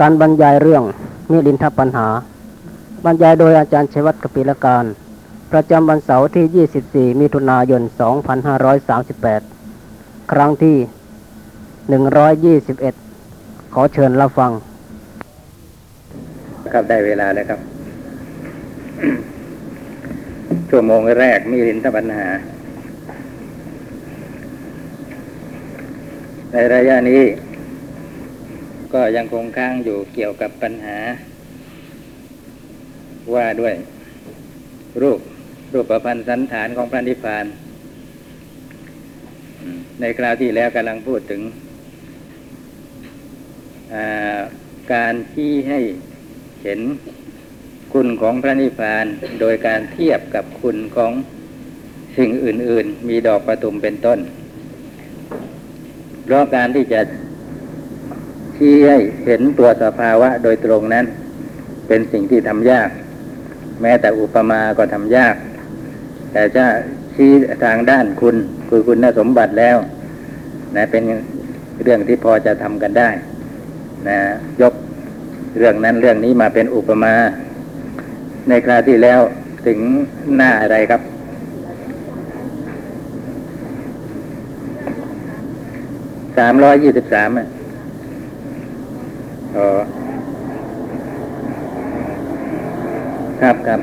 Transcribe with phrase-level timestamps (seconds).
[0.00, 0.82] การบรรยายเรื่อง
[1.30, 2.06] มิลินทปัญหา
[3.04, 4.84] บรรยายโดยอาจารย์ชัยวัฒน์กปิลการ
[5.52, 6.66] ประจำวันเสาร์ที่
[7.14, 7.82] 24 มิถุนายน
[9.06, 10.76] 2538 ครั้งที่
[12.68, 14.52] 121 ขอเชิญรับฟัง
[16.72, 17.60] ครับได้เวลาแล้วครับ
[20.70, 22.26] ชั่วโมงแรกมีลินทปัญหา
[26.52, 27.22] ในระยะนี้
[28.94, 30.98] ก็ยังคงค้างอยู่เกี่ยวกับปัญหา
[33.34, 33.74] ว่าด้วย
[35.02, 35.20] รูป
[35.72, 37.46] รูปประพันธ์สันฐานของพระนิพพาน
[40.00, 41.42] ในคราวที่แล้วกำลังพูดถึง
[44.94, 45.80] การที่ให้
[46.62, 46.80] เห็น
[47.92, 49.06] คุณของพระนิพพาน
[49.40, 51.12] โดยการเทียบกับคุณของ
[52.16, 54.20] สิ่งอื่น ๆ มีดอกประทุมเป็นต้น
[56.28, 57.00] เพราะการที่จะ
[58.56, 61.04] ชี้ให้เห็นตัวสภาวะโดยตรงนั้น
[61.88, 62.88] เป็นสิ่งที่ทำยาก
[63.82, 65.34] แม้แต่อุปมาก็ทำยาก
[66.32, 66.64] แต่จะ
[67.14, 67.32] ชี้
[67.64, 68.36] ทางด้านคุณ
[68.68, 69.76] คือคุณสมบัติแล้ว
[70.76, 71.02] นะเป็น
[71.82, 73.10] เรื่องที่พอจะทำกันได้
[74.08, 74.18] นะ
[74.62, 74.74] ยก
[75.58, 77.14] เรื่องนั้นเรื่องนี้มาเป็นอุปมา
[78.48, 79.20] ในคราที่แล้ว
[79.66, 79.78] ถึง
[80.36, 81.02] หน้าอะไรครับ
[86.38, 87.46] สามร้อยยี่สิบสามอะ
[89.56, 89.66] อ๋อ
[93.40, 93.80] ครับครับ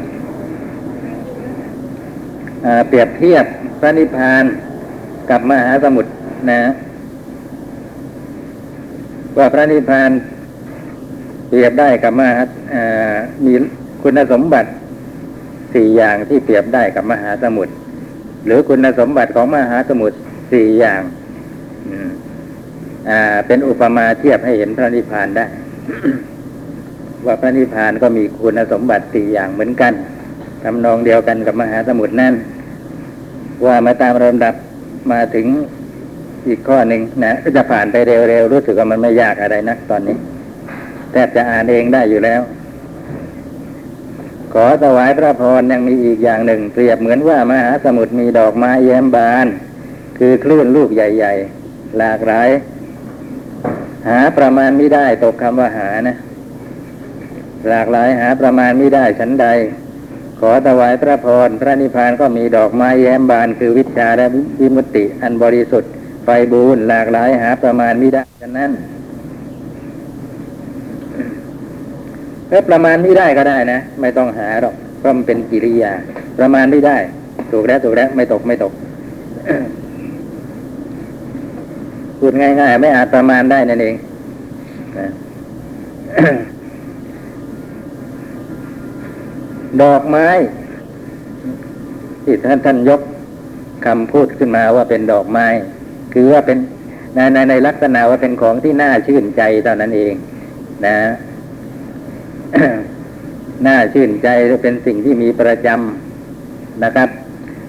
[2.89, 3.45] เปรียบเทียบ
[3.79, 4.43] พระนิพพาน
[5.29, 6.09] กับมหาสมุทร
[6.51, 6.61] นะ
[9.37, 10.11] ว่าพระนิพพาน
[11.49, 12.41] เปรียบได้กับมหา
[12.73, 13.53] อ่ามี
[14.01, 14.69] คุณสมบัติ
[15.73, 17.73] สี่อย่างที่เปรียบได้กับมหาสมุทร
[18.45, 20.17] หรือคุณสมบัติของมหาสมุทร
[20.51, 21.01] สี่อย่าง
[21.87, 22.09] อืม
[23.47, 25.45] เป็นอุปมาเทียบให้เห็นพระนิพพานได้
[27.25, 29.93] ว่าพระนิพพานก็มีคุณสมบัติสี่อย่างเหมือนกัน
[30.63, 32.33] ทำนองเดียวกันกับมหาสมุทรนั่น
[33.65, 34.55] ว่ามาตามลำดับ
[35.11, 35.47] มาถึง
[36.47, 37.95] อีกข้อหนึ่งนะก็จะผ่านไป
[38.29, 40.17] เร็วๆ รู้สึกว่ามันไม่ยากอะไรนักตอนนี้
[41.11, 42.41] แทบจะอ่านเองได้อยู่แล้ว
[44.53, 49.47] ขอถวายพระพรยังมีอีกอย่างหนึ่ง เปรียบเหมือนว่ามหาสมุทรมีดอกไม้แย้มบาน
[50.17, 51.33] คือคลื่นลูกใหญ่
[51.65, 52.49] ๆ หลากหลาย
[54.07, 56.15] หาประมาณไม่ได้ตกคำว่าหานะ
[57.69, 59.47] หลากหลายหาประมาณไม่ได้ชั้นใด
[60.39, 64.25] ขอถวายพระพรพระนิพพานก็มีดอกไม้แย้มบานคือวิชาและ
[64.61, 65.91] วิมุตติ อันบริสุทธิ์
[66.23, 68.71] ไฟบูรณ์หลากหลายหาประมาณไม่ได้ฉะนั้น
[72.49, 75.93] เอ้ประมาณไม่ได้ก็ได้นะ ไม่ต้องหาหรอกเพราะมันเป็นกิริยา
[76.39, 76.97] ประมาณไม่ได้
[77.51, 78.73] ถูกแล้วถูกแล้วไม่ตกไม่ตก
[82.27, 83.95] พูดง่าย ๆ ไม่อาจประมาณได้นั่นเอง
[89.81, 90.27] ดอกไม้
[92.23, 93.01] ที่ท่านท่านยก
[93.85, 95.45] คำพูดขึ้นมาว่าเป็นดอกไม้
[96.13, 96.57] คือว่าเป็น
[97.15, 100.13] ในในในลักษณะว่าเป็นของที่น่าชื่นใจเท่านั้นเอง
[100.85, 100.97] นะ
[103.67, 107.09] น่าชื่นใจและเป็นสิ่งที่มีประจำนะครับ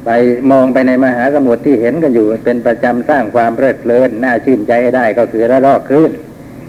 [0.07, 0.11] ไป
[0.51, 6.11] มองไปในมหาสมุทรที่เห็นกันอยู่ เป็นประจำสร้างความเพลิดเพลินน่าชื่นใจได้ก็คือระลอกคลื่น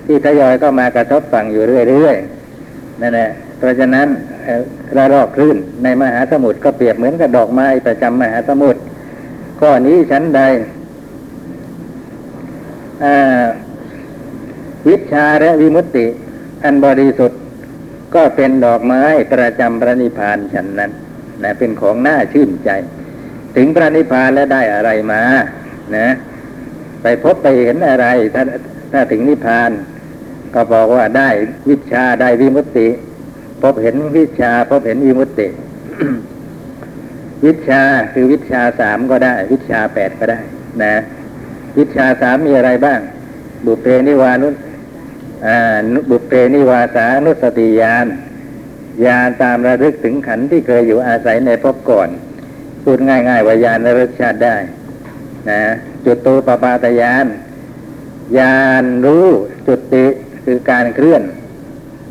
[0.06, 4.08] ที่ทยอยก็มากระทบฝั่งอยู่เรื่อยๆนั่นแหละเพราะฉะนั้น
[4.98, 8.80] ระลอกคลื่นในมหาสมุทรก็เปรียบเหมือนกับดอกไม้ประจำมหาสมุทร
[9.60, 10.42] ข้อนี้ชั้นใด
[14.88, 16.06] วิชาและวิมุตติ
[16.64, 17.40] อันบริสุทธิ์
[18.16, 19.04] ก็เป็นดอกไม้
[19.34, 20.92] ประจำพระนิพพานฉันนั้น
[21.44, 22.70] นะเป็นของน่าชื่นใจ
[23.58, 25.22] ถึงพระนิพพานแล้วได้อะไรมา
[25.98, 26.08] นะ
[27.02, 28.44] ไปพบไปเห็นอะไร ถ้า
[28.92, 29.72] ถ้าถึงนิพพาน
[30.54, 31.30] ก็บอกว่าได้
[31.70, 32.88] วิชาได้วิมุตติ
[33.62, 35.48] พบเห็นวิชา พบเห็นวิมุตติ
[37.46, 37.82] วิชา
[38.14, 40.40] คือวิชาสามก็ได้ วิชาแปดก็ได้
[40.84, 40.96] นะ
[41.78, 43.00] วิชาสามมีอะไรบ้าง
[43.66, 44.50] บุเพนิวานุ
[45.48, 45.58] อ่า
[45.94, 48.06] นุบุเพนิวาสานุสติญาณ
[49.06, 52.10] ญาณตามระลึกถึงขันที่เคยอยู่อาศัยในภพก่อน
[52.90, 54.56] พูดง่าย ๆ ว่าญาณระชาติได้
[55.50, 55.62] นะ
[56.06, 57.26] จุดตูปปาตญาณ
[58.38, 59.26] ญาณรู้
[59.68, 60.06] จุดติ
[60.44, 61.24] คือการเคลื่อน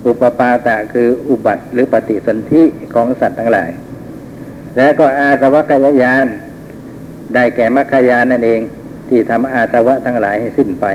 [0.07, 2.63] อุปปาตะคืออุบัติหรือปฏิสนธิ
[2.95, 3.71] ของสัตว์ทั้งหลาย
[4.77, 6.27] และก็อาสวัคยญาณ
[7.35, 8.61] ได้แก่มรรคญาณนั่นเอง
[9.09, 10.87] ที่ทำอาสวะทั้งหลายให้สิ้นไป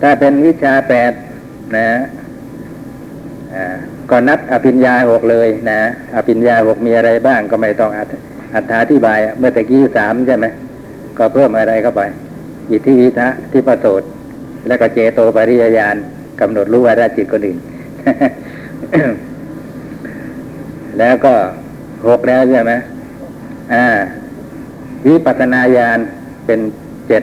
[0.00, 1.12] ถ้าเป็นวิชาแปด
[1.76, 1.88] นะ
[3.54, 3.76] อ่า
[4.10, 5.80] ก็นับอภิญญาหกเลยนะ
[6.16, 8.16] อภิญญาหกมีอะไรบ้างก็ไม่ต้องอัธิ
[8.80, 10.46] อธิบาย เมื่อตะกี้สามใช่ไหม
[11.18, 12.02] ก็เพิ่มอะไรเข้าไป
[12.70, 14.02] อิทธิวิทะที่ประโสด
[14.66, 15.96] แล้วก็เจโตปริยญาณ
[16.40, 17.58] กำหนดรู้ว่าราจิตคนอื่น
[20.98, 21.34] แล้วก็
[22.06, 22.72] หกแล้วใช่ไหม
[23.74, 23.86] อ่า
[25.06, 25.98] วิปัสนาญาณ
[26.46, 26.60] เป็น
[27.08, 27.22] เจ็ด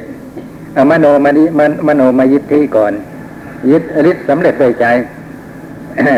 [0.77, 1.43] อมโนมนิ
[1.87, 2.93] มโนมายิทธิก่อน
[3.71, 4.85] ยึดฤทธิสำเร็จโดยใจ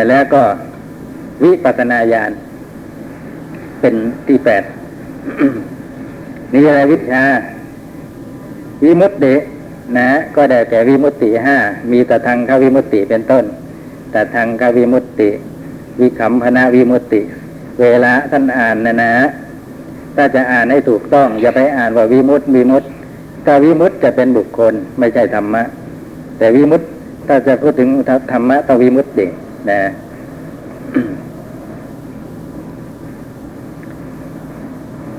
[0.10, 0.44] แล้วก็
[1.44, 2.32] วิปัสนาญาณ
[3.80, 3.96] เป็น
[4.28, 4.64] ที่แปด
[6.54, 7.24] นี่อะไรวิชา
[8.84, 9.36] วิมุตติ
[9.98, 11.58] นะ ก็ได้แก่วิมุตติห้า
[11.92, 13.44] มีตทางควิมุตติเป็นต้น
[14.14, 15.30] ตทางควิมุตติ
[16.00, 17.22] วิคัมพนาวิมุตติ
[17.82, 19.14] เวลาท่านอ่านนะนะ
[20.16, 22.88] ถ้าจะอ่านให้ถูกต้อง อย่าไปอ่านว่าวิมุตติวิมุตติ
[23.46, 25.64] ถ้าวิมุตติจะเป็นบุคคลไม่ใช่ธรรมะ
[26.38, 26.86] แต่วิมุตติ
[27.28, 27.90] ถ้าจะพูดถึง
[28.32, 29.26] ธรรมะต้องวิมุตติ
[29.70, 29.82] นะ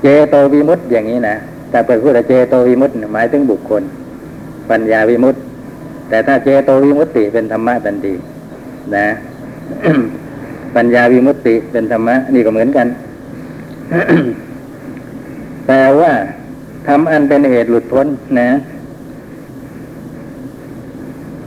[0.01, 1.35] เจโตวิมุตติอย่างนี้นะ
[1.69, 3.83] แต่เปิดพูดว่าเจโตวิมุตติหมายถึงบุคคล
[4.69, 5.39] ปัญญาวิมุตติ
[6.09, 8.13] แต่ถ้าเจโตวิมุตติเป็นธรรมะทันที
[8.95, 9.07] นะ
[10.75, 12.87] ปัญญาวิมุตติเป็นธรรมะนี่ก็เหมือนกัน
[15.67, 16.11] แต่ว่า
[16.87, 18.07] ทำอันเป็นเหตุหลุดพ้น
[18.39, 18.49] นะ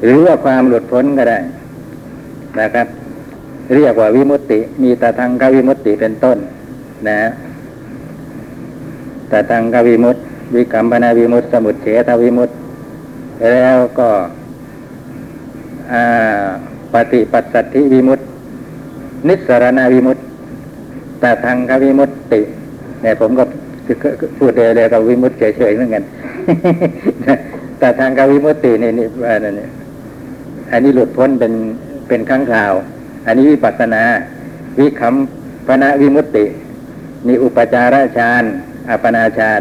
[0.04, 1.38] หรือว่าความหลุดพ้นก็ได้
[2.60, 2.86] นะครับ
[3.74, 6.38] เรียกว่าวิมุตติ มีตาทางกวิมุตติเป็นต้น
[7.08, 7.20] นะ
[9.30, 10.20] ตาทางกวิมุตติ
[10.54, 12.54] วิกัมปนาวิมุตติสมุทเฉทวิมุตติ
[13.42, 14.08] แล้วก็
[16.92, 18.24] ปฏิปัสสัทธิวิมุตติ
[19.28, 20.22] นิสสรณวิมุตติ
[21.22, 22.40] ตทังควิมุตติ
[23.02, 23.44] เนี่ยผมก็
[24.38, 26.02] พูดเดียวกับวิมุตติเฉยๆเหมือนกัน
[27.78, 29.66] แต่ตทังควิมุตตินี่นี่อันนี้
[30.72, 31.52] อันนี้หลุดพ้นเป็น
[32.08, 32.72] เป็นครั้งคราว
[33.26, 34.02] อันนี้วิปัสสนา
[34.78, 35.14] วิกขัม
[35.66, 36.46] ภนวิมุตติ
[37.26, 38.42] นี่อุปจาระฌาน
[38.90, 39.60] อัปปนาฌาน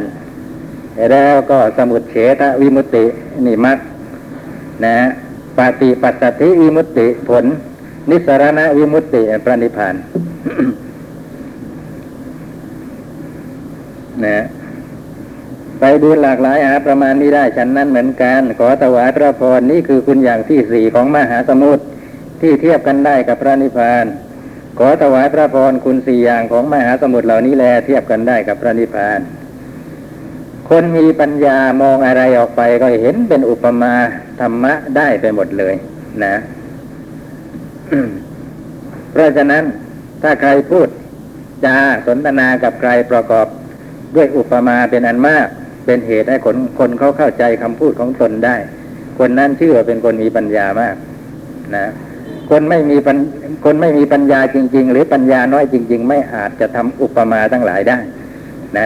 [1.12, 3.06] แล้วก็สมุจเฉทวิมุตติ
[3.46, 3.78] นี่มรรค
[4.86, 4.98] นะ
[5.58, 7.46] ปฏิปัสสธิวิมุตติผล
[8.10, 9.96] นิสรณวิมุตติพระนิพพาน
[14.26, 14.38] นะ
[15.80, 21.84] ไปดูหลากหลายหาประมาณนี้ได้ฉันนั้นเหมือนกัน ขอถวายพระพรนี่คือคุณอย่างที่สี่ของมหาสมุทร
[22.42, 24.06] ที่เทียบกันได้กับพระนิพพาน
[24.80, 29.20] ขอถวายพระพรคุณสี่อย่างของมหาสมุทรเหล่านี้แลเทียบกันได้กับพระนิพพาน
[30.70, 33.94] คนมีปัญญามองอะไรออกไปก็เห็นเป็นอุปมา
[34.40, 35.76] ธรรมะได้ไปหมดเลย
[36.24, 36.36] นะ
[39.12, 39.64] เพราะฉะนั้น
[40.22, 40.88] ถ้าใครพูด
[41.66, 41.78] จา
[42.08, 43.48] สนทนากับใครประกอบ
[44.16, 45.48] ด้วยอุปมาเป็นอันมาก
[45.86, 48.56] เป็นเหตุให้คนคนเขาเข้าใจคำพูดของตนได้
[49.20, 50.96] คนนั้นชื่อว่าเป็นคนมีปัญญามาก
[51.76, 51.86] นะ
[52.50, 53.18] คนไม่มีปัญ
[53.66, 57.98] คนไม่มีปัญญาจริง ๆ หรือปัญญาน้อยจริง ๆ ไม่อาจจะทำอุปมาทั้งหลายได้
[58.78, 58.86] นะ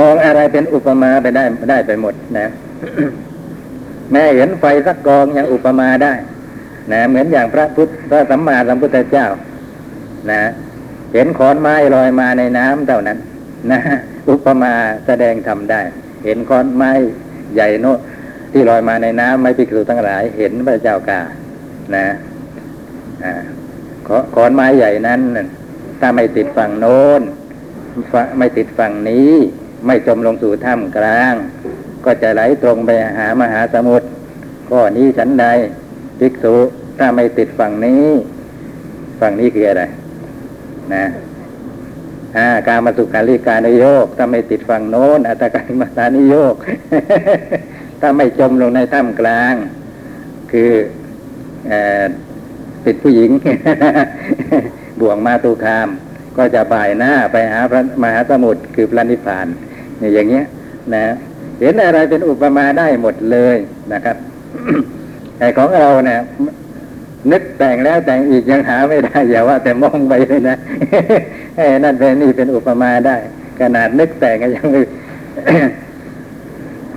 [0.00, 2.46] มองอะไรเป็นอุปมาไปได้ได้ไปหมดนะ
[4.12, 6.12] แม้เห็นไฟสักกองยังอุปมาได้
[6.92, 9.26] นะ เหมือนอย่างพระพุทธพระสัมมาสัมพุทธเจ้า
[10.30, 10.42] นะ
[11.14, 13.18] เห็นขอนไม้ลอยมาในน้ำเท่านั้น
[13.72, 13.80] นะ
[14.30, 14.72] อุปมา
[15.06, 15.80] แสดงทำได้
[16.24, 16.90] เห็นขอนไม้
[17.54, 17.86] ใหญ่โน
[18.52, 21.20] ที่ลอยมาในน้ำไม่พิกษุทั้งหลาย เห็นพระเจ้ากา
[21.94, 22.06] นะ
[23.24, 23.32] อ่า
[24.34, 25.20] ขอนไม้ใหญ่นั้น
[26.00, 27.22] ถ้าไม่ติดฝั่งโน้น
[28.38, 29.32] ไม่ติดฝั่งนี้
[29.86, 31.34] ไม่จมลงสู่ถ้ำกลาง
[32.04, 34.06] ก็จะไหลตรงไปหามหาสมุทร
[34.70, 35.46] ก็นี้ฉันใด
[36.18, 36.56] ภิกษุ
[36.98, 38.06] ถ้าไม่ติดฝั่งนี้
[39.20, 39.84] ฝั่งนี้คืออะไร
[40.94, 41.04] นะ
[42.36, 46.54] อาการมาสุขาริการนโยกถ้าไม่ติดฝั่งโน้นอัตการมาตานิโยก
[48.02, 49.54] ถ้าไม่จมลงในถ้ำกลาง
[50.52, 50.70] คือ
[52.84, 53.30] ติดผู้หญิง
[55.00, 55.88] บ่วงมาตุคาม
[56.36, 59.46] ก็จะบ่ายหน้าไปหาพระมหาสมุทรคือพระนิพพาน
[59.98, 60.44] เนี่ยอย่างเงี้ย
[60.94, 61.04] นะ
[61.60, 63.56] เห็นอะไรเป็นอุปมาได้หมดเลย
[63.92, 64.16] นะครับ
[65.38, 66.20] แต่ของเราเนี่ย
[67.32, 70.56] นึกแต่งแล้วแต่งอีกยังหาไม่ได้อย่าว่า แต่มองไปเลยนะ
[71.54, 73.16] ไอ้นั่นเป็นนี่เป็นอุปมาได้
[73.60, 74.66] ขนาดนึกแต่งก็ยัง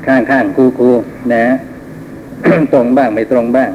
[0.07, 0.91] ข้างข้างคูคู
[1.33, 1.45] นะ
[2.73, 3.71] ตรงบ้างไม่ตรงบ้าง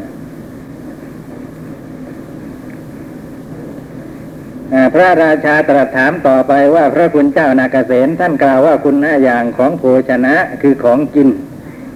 [4.94, 11.28] พระราชาตรัสถามต่อไปว่าพระคุณเจ้านาเกษตท่านกล่าวว่าคุณห้าอย่างของโภชนะคือของกิน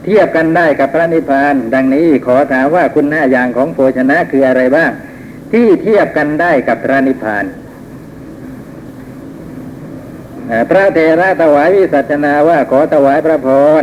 [0.05, 4.91] เทียบกันได้กับพระนิพพาน ดังนี้ขอถามว่าคุณห้าอย่างของโภชนะคืออะไรบ้าง
[5.53, 7.45] ที่เทียบกันได้กับพระนิพพาน
[10.71, 13.49] พระเทระถวายวิสัชนาว่าขอถวายพระพ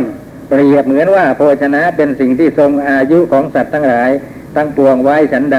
[0.54, 4.10] เปรียบเหมือนว่าโภชนะเป็นสิ่งที่ทรงอายุของสัตว์ทั้งหลาย
[4.54, 5.58] ทั้งปวงไว้ฉันใด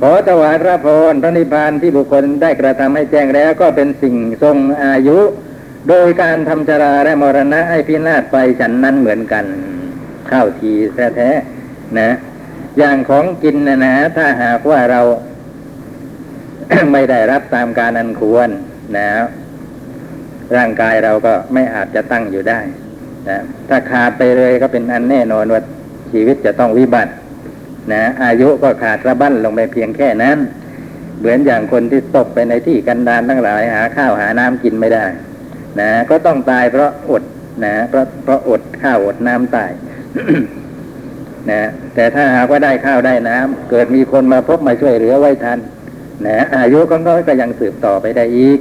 [0.00, 5.18] ขอถวายพระพรพระนิพพานที่บุคคลได้กระทำให้แจ้งแล้ว ก็เป็นสิ่งทรงอายุ
[5.88, 9.44] โดยการทำชราและมรณะให้พินาศไปฉันนั้นเหมือนกัน
[10.28, 10.72] เข้าที
[11.16, 12.10] แท้ๆนะ
[12.78, 15.00] อย่างของกินนะนะถ้าหากว่าเรา
[16.92, 18.48] ไม่ได้รับตามการอันควร
[18.96, 19.08] นะ
[20.56, 22.60] ร่างกายเราก็ไม่อาจจะตั้งอยู่ได้
[23.28, 23.38] นะ
[23.68, 25.62] ถ้าขาดไปเลยก็เป็นอันแน่นอนว่า
[26.12, 27.12] ชีวิตจะต้องวิบัติ
[27.92, 30.38] นะอายุก็ขาดระบั้นลงไปเพียงแค่นั้น
[31.18, 35.04] เหมือนอย่างคนที่ตกไปในที่กันดารทั้งหลายหาข้าวหาน้ำกินไม่ได้
[35.80, 37.22] นะก็ต้องตายเพราะอด
[37.64, 39.72] นะเพราะเพราะอดข้าวอดน้ำตาย
[41.50, 41.60] นะ
[41.94, 45.58] แต่ถ้าหากว่าได้ข้าวได้น้ำเกิดมีคนมาพบมาช่วยเหลือไว้ทัน
[46.26, 48.58] นะอายุของเขาก็ยังสืบต่อไปได้อีก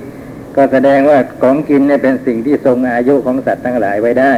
[0.56, 4.34] ก็แสดงว่าของกินเนี่ยเป็นสิ่งที่ทรงอายุของสัตว์ทั้งหลายไว้ได้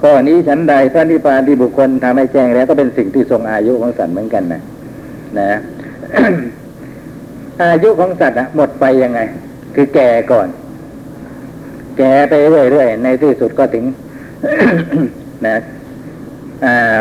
[0.00, 4.62] ข้อนี้ฉันใดพระนิพพานที่บุคคลทำให้แจ้งแล้วก็เป็นสิ่งที่ทรงอายุของสัตว์เหมือนกันนะ
[5.38, 5.58] นะ
[7.62, 9.20] อายุของสัตว์อะหมดไปยังไง
[9.74, 10.48] คือแก่ก่อน
[11.98, 13.84] แก่ไปเรื่อยๆในที่สุดก็ถึง
[15.46, 15.56] นะ
[16.64, 16.98] อ่า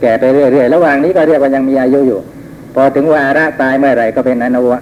[0.00, 2.20] แก่ไปเรื่อยๆระหว่างนี้ก็เรียกว่ายังมีอายุอยู่
[2.74, 4.80] พอถึงวาระตายเมื่อไหร่ก็เป็นอนุวะ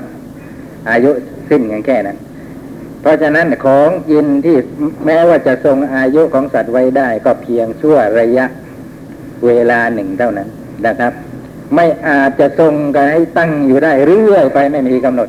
[0.91, 1.11] อายุ
[1.51, 2.17] สิ้นอย่างแค่นั้น
[3.01, 4.57] เพราะฉะนั้นของกินที่
[5.07, 8.47] แม้ว่าจะทรงอายุของสัตว์ไว้ได้ ก็เพียงชั่วระยะ
[9.47, 10.49] เวลาหนึ่งเท่านั้น
[10.87, 11.13] นะครับ
[11.75, 15.29] ไม่อาจจะทรงกันให้ตั้งอยู่ได้เรื่อยไปไม่มีกำหนด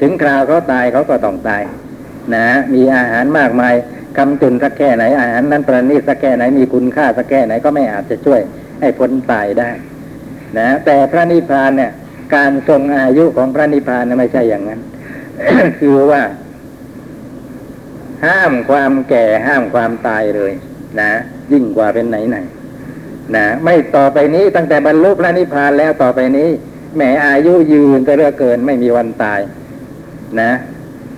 [0.00, 1.62] ถึงคราวเขาตายเขาก็ต้องตาย
[2.34, 3.74] นะ มีอาหารมากมาย
[4.18, 8.40] กำจุนสักแค่ไหนอาหารนั้นประณีตสักแค่ไหนมีคุณค่าสักแค่ไหนก็ไม่อาจจะช่วย
[8.80, 9.70] ให้พ้นตายได้
[10.58, 11.92] นะ แต่พระนิพพานเนี่ย
[12.34, 14.80] การทรงอายุของพระนิพพานไม่ใช่อย่างนั้น
[15.80, 16.22] คือว่า
[18.26, 20.52] ห้ามความแก่ห้ามความตายเลย
[21.00, 21.10] นะ
[21.52, 22.38] ยิ่งกว่าเป็นไหนไหน
[23.36, 26.48] นะไม่ต่อไปนี้ตั้งแต่บรรลุพระนิพพานแล้วต่อไปนี้
[26.96, 29.40] แหมอายุยืนจะเรื่อเกินไม่มีวันตาย
[30.40, 30.50] นะ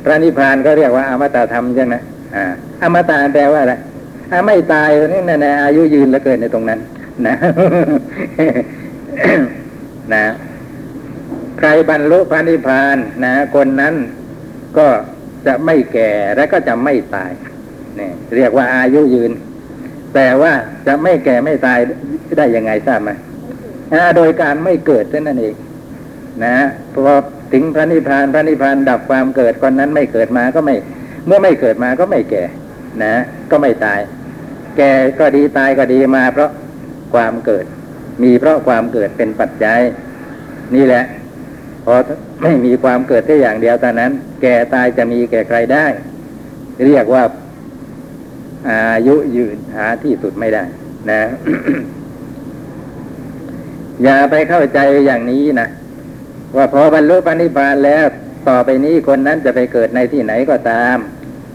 [0.05, 1.95] พระนิพพานก็เรียกว่าอมตะธรรมใช่ไหม
[2.35, 2.45] อ่า
[2.83, 3.75] อมตะแปลว่าอะไร
[4.47, 6.81] ไม่ตายนี่นะนะอายุยืนเหลือเกินในตรงนั้น
[7.27, 7.35] นะ
[10.15, 10.25] นะ
[11.59, 13.95] ใครบรรลุพระนิพพานนะคนนั้น
[14.79, 14.87] ก็
[15.47, 17.31] จะไม่แก่และก็จะไม่ตาย
[17.97, 19.33] เนี่ยเรียกว่าอายุยืน
[20.15, 20.53] แต่ว่า
[20.87, 21.79] จะไม่แก่ไม่ตาย
[22.39, 23.11] ได้ยังไงทราบไหม
[24.17, 25.55] โดยการไม่เกิดนั้นเอง
[26.45, 26.57] นะ
[26.93, 27.15] พอ
[27.53, 30.77] ถึงพระนิพพานพระนิพพานดับความเกิดคนนั้นไม่เกิดมาก็ไม่
[31.27, 32.45] เมื่อไม่เกิดมาก็ไม่แก่
[33.05, 33.15] นะ
[33.51, 34.01] ก็ไม่ตาย
[34.77, 36.51] แก่ก็ดีตายก็ดีมา เพราะ
[37.15, 37.65] ความเกิด
[38.23, 39.81] มีเพราะความเกิดเป็นปัจจัย
[40.75, 41.05] นี่แหละ
[41.85, 41.95] พอ
[42.43, 44.13] ไม่มีความเกิดแค่อย่างเดียวตอนนั้น
[44.43, 45.87] แก่ตายจะมีแก่ใครได้
[46.87, 47.23] เรียกว่า
[48.69, 50.65] อายุยืนหาที่สุดไม่ได้
[51.11, 51.23] นะ
[54.03, 55.69] อย่าไปเข้าใจอย่างนี้นะ
[56.57, 58.05] ว่าพอบรรลุปณิพพานแล้ว
[58.49, 60.97] ต่อไปนี้คนนั้นจะไปเกิดในที่ไหนก็ตาม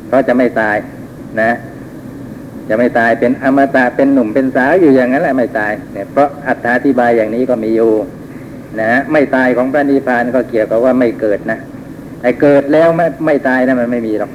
[0.07, 0.77] เพราะจะไม่ตาย
[1.41, 1.51] นะ
[2.69, 7.91] จะไม่ตายเป็นอมตะเป็นหนุ่มเป็นสาวอยู่อย่างนั้นแหละไม่ตายเนี่ยเพราะอัตถาธิบายอย่างนี้ก็มีอยู่
[8.77, 11.59] นะไม่ตายของพระนิพพานก็เกี่ยวกับว่าไม่เกิดนะ
[12.23, 14.31] ไอ้เกิดแล้วไม่ไม่ตายนะมันไม่มีหรอก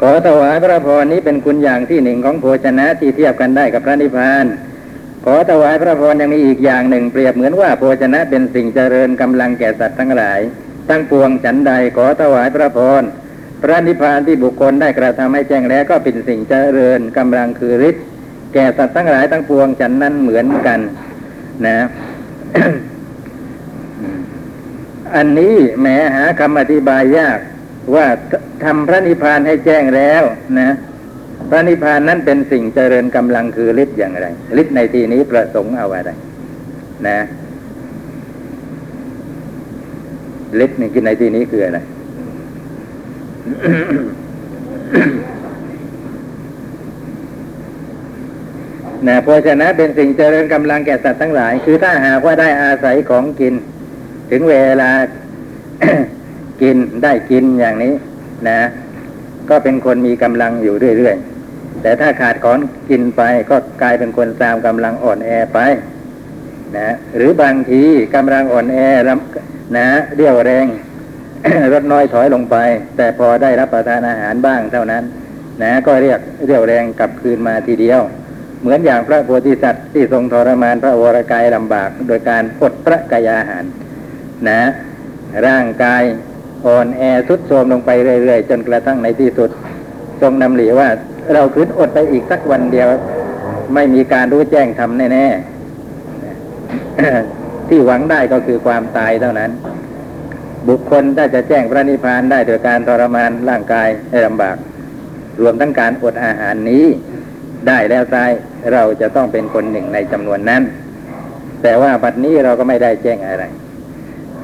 [0.00, 4.44] ขอถวายพระพรนี้เป็นคุณอย่างที่หนึ่งของโภชนะที่เทียบกันได้กับพระนิพพาน
[5.24, 10.40] ขอถวายพระพรยังมีอีกอย่างหนึ่งเปรียบเหมือนว่าโภชนะเป็นสิ่งเจริญกำลังแก่สัตว์ทั้งหลาย
[10.88, 13.02] ทั้งปวงฉันใดขอถวายพระพร
[13.62, 18.04] พระนิพพานที่บุคคลได้กระทำให้แจ้งแล้วก็เป็นสิ่งเจริญกำลังคือฤทธิ์
[18.54, 20.80] แก่สัตว์ทั้งหลายทั้งปวงฉันนั้นเหมือนกัน
[21.66, 21.78] นะ
[25.16, 27.38] อันนี้แหมหาคำอธิบายยาก
[27.94, 28.06] ว่า
[28.64, 30.22] ทำพระนิพพานให้แจ้งแล้ว
[30.60, 30.70] นะ
[31.50, 34.26] พระนิพพานนั้นเป็นสิ่งเจริญกำลังคือฤทธิ์อย่างไร
[34.60, 36.10] ฤทธิ์ในที่นี้ประสงค์เอาอะไร
[37.08, 37.18] นะ
[40.64, 41.78] ฤทธิ์ในที่นี้คืออะไร
[49.06, 53.54] นะเพราะฉะนั้นเป็นสิ่งเจริญกำลังแก่สัตว์ทั้งหลาย คือถ้าหากว่าได้อาศัยของกิน
[54.30, 54.90] ถึงเวลา
[56.62, 57.94] กินได้กินอย่างนี้
[58.48, 58.60] นะ
[59.50, 62.58] ก็เป็นคนมีกำลังอยู่เรื่อยๆแต่ถ้าขาดของ
[62.90, 65.58] กินไปก็กลายเป็นคนตามกำลังอ่อนแอไป
[66.78, 67.82] นะ หรือบางที
[68.14, 68.78] กำลังอ่อนแอ
[69.76, 69.86] นะ
[70.16, 70.66] เรี่ยวแรง
[71.72, 72.56] ลดน้อยถอยลงไป
[72.96, 75.04] แต่พอได้รับประทานอาหารบ้างเท่านั้น
[75.62, 78.00] นะก็เรียกเรียวแรงกลับคืนมาทีเดียว
[78.60, 83.64] เหมือนอย่างพระโพธิสัตว์ที่ทรงทรมานพระวรกายลำบาก โดยการอดพระกายอาหาร
[84.48, 84.62] นะ
[85.46, 86.02] ร่างกาย
[86.66, 89.50] อ่อนแอทุดโทรมลงไปเรื่อยๆ จนกระทั่งในที่สุด
[90.20, 90.88] ทรงนำหลีว่า
[91.34, 92.88] เราคืนอดไปอีกสักวันเดียว
[93.74, 99.50] ไม่มีการรู้แจ้งทำแน่ๆที่หวังได้ก็คือความตายเท่านั้น
[100.68, 104.56] บุคคลถ้าจะแจ้งพระนิพพานได้โดยการทรมานร่างกายให้ลำบาก
[105.40, 106.84] รวมทั้งการอดอาหารนี้
[107.68, 108.30] ได้แล้วตาย
[108.72, 110.62] เราจะต้องเป็นคนหนึ่งในจำนวนนั้น
[111.62, 113.44] แต่ว่าบัดนี้เราก็ไม่ได้แจ้งอะไร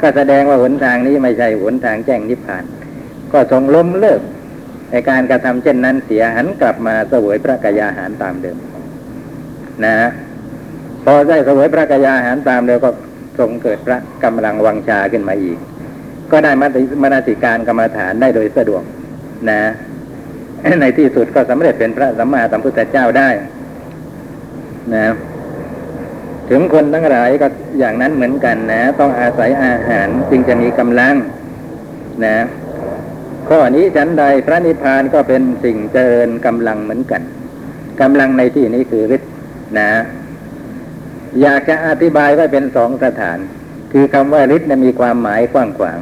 [0.00, 2.64] ก็แสดงว่าหนทางนี้ไม่ใช่หนทางแจ้งนิพพาน
[3.32, 4.20] ก็ทรงล้มเลิก
[4.90, 8.56] ในการกระทำเช่นนั้นเสียหันกลับมาเสวยพระกยาหารตามเดิม
[9.84, 10.10] นะฮะ
[11.04, 12.90] พอได้เสวยพระกยาหารตามเดิมก็
[13.38, 15.58] ทรงเกิดพระกำลังวังชาขึ้นมาอีก
[16.32, 18.82] ก็ได้มติมนสิการกรรมฐานได้โดยสะดวก
[19.50, 19.60] นะ
[20.80, 23.28] ในที่สุดก็สำเร็จเป็นพระสัมมาสัมพุทธเจ้าได้
[24.94, 25.06] นะ
[26.50, 27.46] ถึงคนทั้งหลายก็
[27.78, 31.14] อย่างนั้นเหมือนกันนะ ต้องอาศัยอาหารจึงจะมีกำลัง
[32.24, 32.36] นะ
[33.48, 37.22] ข้อนี้ฉันใดพระนิพพานก็เป็นสิ่งเจริญกำลังเหมือนกัน
[38.00, 39.30] กำลังในที่นี้คือฤทธิ์
[39.78, 39.90] นะ
[41.42, 43.38] อยากจะอธิบายไว้เป็นสองสถาน
[43.92, 45.98] คือคำว่าฤทธิ์มีความหมายกว้างขวาง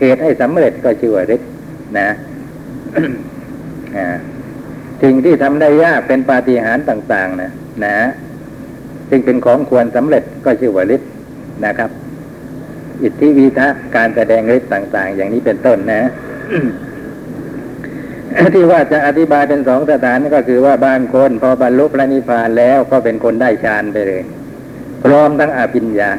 [0.00, 1.50] เหตุให้สำเร็จก็ชื่อว่าฤทธิ์
[1.98, 2.08] นะ
[5.02, 7.50] สิ่งที่ทำได้ยากเป็นปาฏิหาริย์ต่าง ๆ นะ
[7.84, 7.96] นะ
[9.10, 11.10] ซึ่งเป็นของควรสำเร็จก็ชื่อว่าฤทธิ์
[11.66, 11.90] นะครับ
[13.02, 16.02] อิทธิวิทะการแสดงฤทธิ์ต่าง ๆ อย่างนี้เป็นต้นนะ
[18.54, 24.22] ที่ว่าจะอธิบายเป็นสองสถานก็คือว่าบางคนพอบรรลุพระนิพพานแล้วก็เป็นคนได้ฌานไปเลย
[25.04, 26.10] พร้อมทั้งอภิญญา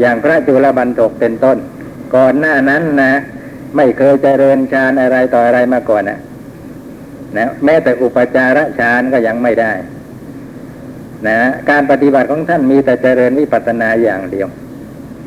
[0.00, 1.58] อย่างพระจุลบันทกเป็นต้น
[2.14, 3.12] ก่อนหน้านั้นนะ
[3.76, 6.18] ไม่เคยเจริญฌานอะไรต่ออะไรมาก่อนนะ
[7.36, 9.72] นะแม้แต่อุปจารฌานก็ยังไม่ได้
[11.28, 11.38] นะ
[11.70, 14.48] การปฏิบัติของท่านมีแต่เจริญวิปัสสนาอย่างเดียว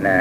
[0.08, 0.18] นะ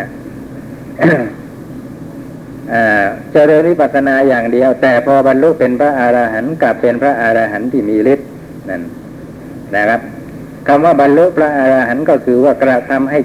[3.33, 8.29] เจริญวิปัสสนาอย่างเดียว แต่พอบรรลุเป็นพระอรหันต์กลับเป็นพระอรหันต์ที่มีฤทธิ์
[8.69, 8.83] นั่น
[9.77, 10.01] นะครับ
[10.69, 13.19] คำว่าบรรลุพระอรหันต์ก็คือว่ากระทำให้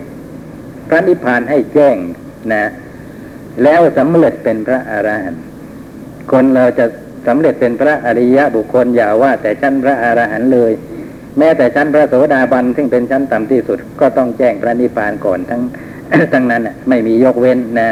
[0.89, 1.95] พระนิพพานให้แจ้ง
[2.53, 2.63] นะ
[3.63, 5.43] แล้วสำเร็จเป็นพระอรหันต์
[6.31, 6.85] คนเราจะ
[7.27, 10.71] สำเร็จเป็นพระอริยะบุคคลอย่าว่า แต่ชั้นพระอรหันต์เลย
[11.37, 15.61] แม้แต่ชั้นพระโสดาบันซึ่งเป็นชั้นต่ำที่สุด ก็ต้องแจ้งพระนิพพานก่อนทั้ง
[16.33, 17.91] ทั้งนั้นไม่มียกเว้นนะ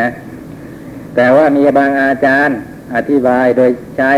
[1.15, 2.57] แต่ว่ามีบางอาจารย์
[2.95, 4.11] อธิบายโดยใช้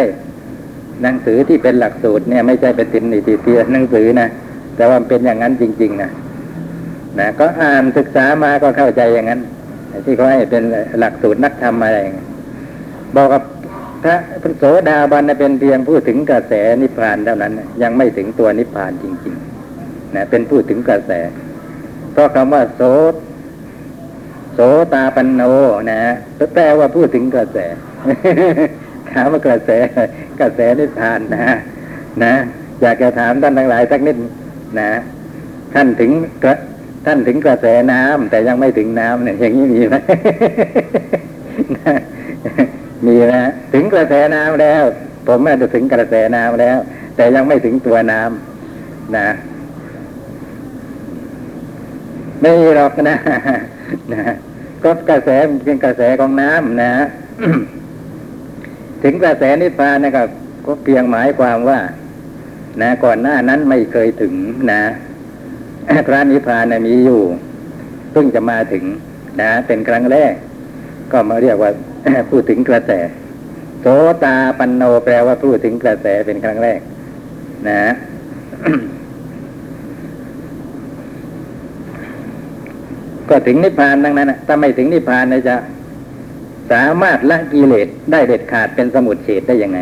[1.01, 4.27] หนังสือที่เป็นหลักสูตรเนี่ยไม่ใช่เป็นตินนิติเตียหนังสือนะ
[4.75, 6.11] แต่ว่าเป็นอย่างนั้นจริง ๆ นะ
[7.19, 9.41] นะก็อ่านศึกษามาก็เข้าใจอย่างนั้น
[10.05, 10.63] ที่เขาให้เป็น
[10.99, 11.99] หลักสูตรนักธรรมอะไร
[13.15, 13.43] บอกกับ
[14.03, 21.11] พระพระโสดาบันเป็นเพียงผู้ถึงกระแสนิพพานเท่านั้น ยังไม่ถึงตัวนิพพานจริงๆนะเป็นผู้ถึงกระแส
[22.11, 22.81] เพราะคำว่าโส
[24.53, 24.59] โส
[24.93, 25.41] ตาปันโน
[25.91, 26.13] นะฮะ
[26.53, 27.57] แปลว่าพูดถึงกระแส
[29.13, 29.69] ถามว่ากระแส
[30.39, 31.55] กระแสนิพพานนะ
[32.23, 32.33] นะ
[32.81, 34.17] อยากจะถามท่านทั้งหลายสักนิด
[34.79, 34.91] นะ
[35.73, 36.11] ท่านถึง
[36.43, 36.55] กระ
[37.05, 39.95] ท่านถึงกระแสน้ำแต่ยังไม่ถึงน้ำเนี่ย อย่างนี้มีไหม
[43.05, 44.83] มีนะถึงกระแสน้ำแล้ว
[45.27, 46.77] ผมแม้จะถึงกระแสน้ำแล้ว
[47.15, 49.27] แต่ยังไม่ถึงตัวน้ำนะ
[52.41, 53.17] ไม่หรอกนะ
[54.13, 54.21] นะ
[54.83, 55.29] ก็กระแส
[55.65, 56.91] เป็นกระแสของน้ำนะ
[59.03, 60.27] ถึงกระแสนิพพานนะครับ
[60.65, 61.79] ก็เพียงหมายความว่า
[62.81, 64.33] นะ ก่อนหน้านั้นไม่เคยถึง
[64.71, 64.81] นะ
[66.07, 67.21] พระนิพพานนะมีอยู่
[68.11, 68.83] เพิ่งจะมาถึง
[69.41, 70.33] นะ เป็นครั้งแรก
[71.11, 71.71] ก็มาเรียกว่า
[72.29, 72.91] พูดถึงกระแส
[73.81, 73.85] โส
[74.23, 76.79] ตาปันโนแปลว่าพูดถึงกระแสเป็นครั้งแรก
[77.69, 77.81] นะ
[83.29, 85.55] ก็ถึงนิพพานดังนั้นถ้าไม่ถึงนิพพานจะ
[86.71, 89.79] สามารถละกิเลสได้เด็ดขาดเป็นสมุดเฉดได้ยังไง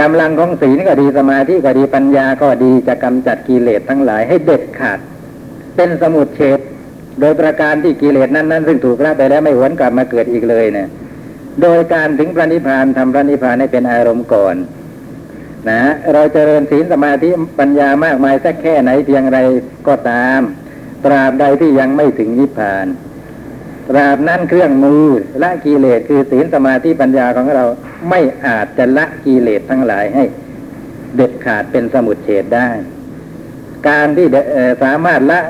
[0.00, 4.98] กำลังของศีลก็ดีสมาธิก็ดีปัญญาก็ดีจะกำจัดกิเลสทั้งหลายให้เด็ดขาด
[5.78, 6.60] เป็นสมุดเฉด
[7.20, 10.88] โดยประการที่กิเลสนั้นนั้นซึ่งถูกละไปแล้วไม่หวนกลับมาเกิดอีกเลยเนี่ย
[11.62, 14.56] โดยการถึงพระนิพพานทำพระนิพพานให้เป็นอารมณ์ก่อน
[15.70, 17.28] นะเราจเจริญศีลสมาธิ
[17.60, 19.38] ปัญญามากมายสักแค่ไหนเพียงไร
[19.88, 20.40] ก็ตาม
[21.04, 22.86] ตราบใดที่ยังไม่ถึงนิพพาน
[23.90, 25.04] ตราบนั้นเครื่องมือ
[25.42, 27.64] ละกิเลสคือศีลสมาธิปัญญาของเรา
[28.10, 30.24] ไม่อาจจะละกิเลสทั้งหลายให้
[31.16, 32.68] เด็ดขาดเป็นสมุดเฉดได้
[33.88, 34.26] การที่
[34.82, 35.40] สามารถละ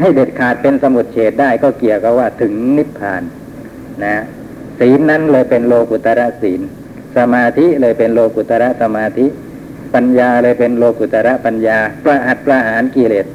[0.00, 3.22] ให้เด็ดขาดเป็นสมุดเฉดได้ก็เกี่ยวกับว่าถึงนิพพาน
[4.04, 4.16] นะ
[4.80, 6.60] ศีลนั้นเลยเป็นโลกุตระศีล
[7.16, 9.26] สมาธิเลยเป็นโลกุตระสมาธิ
[9.94, 13.26] ปัญญาเลยเป็นโลกุตระปัญญา ประหัตประหารกิเลส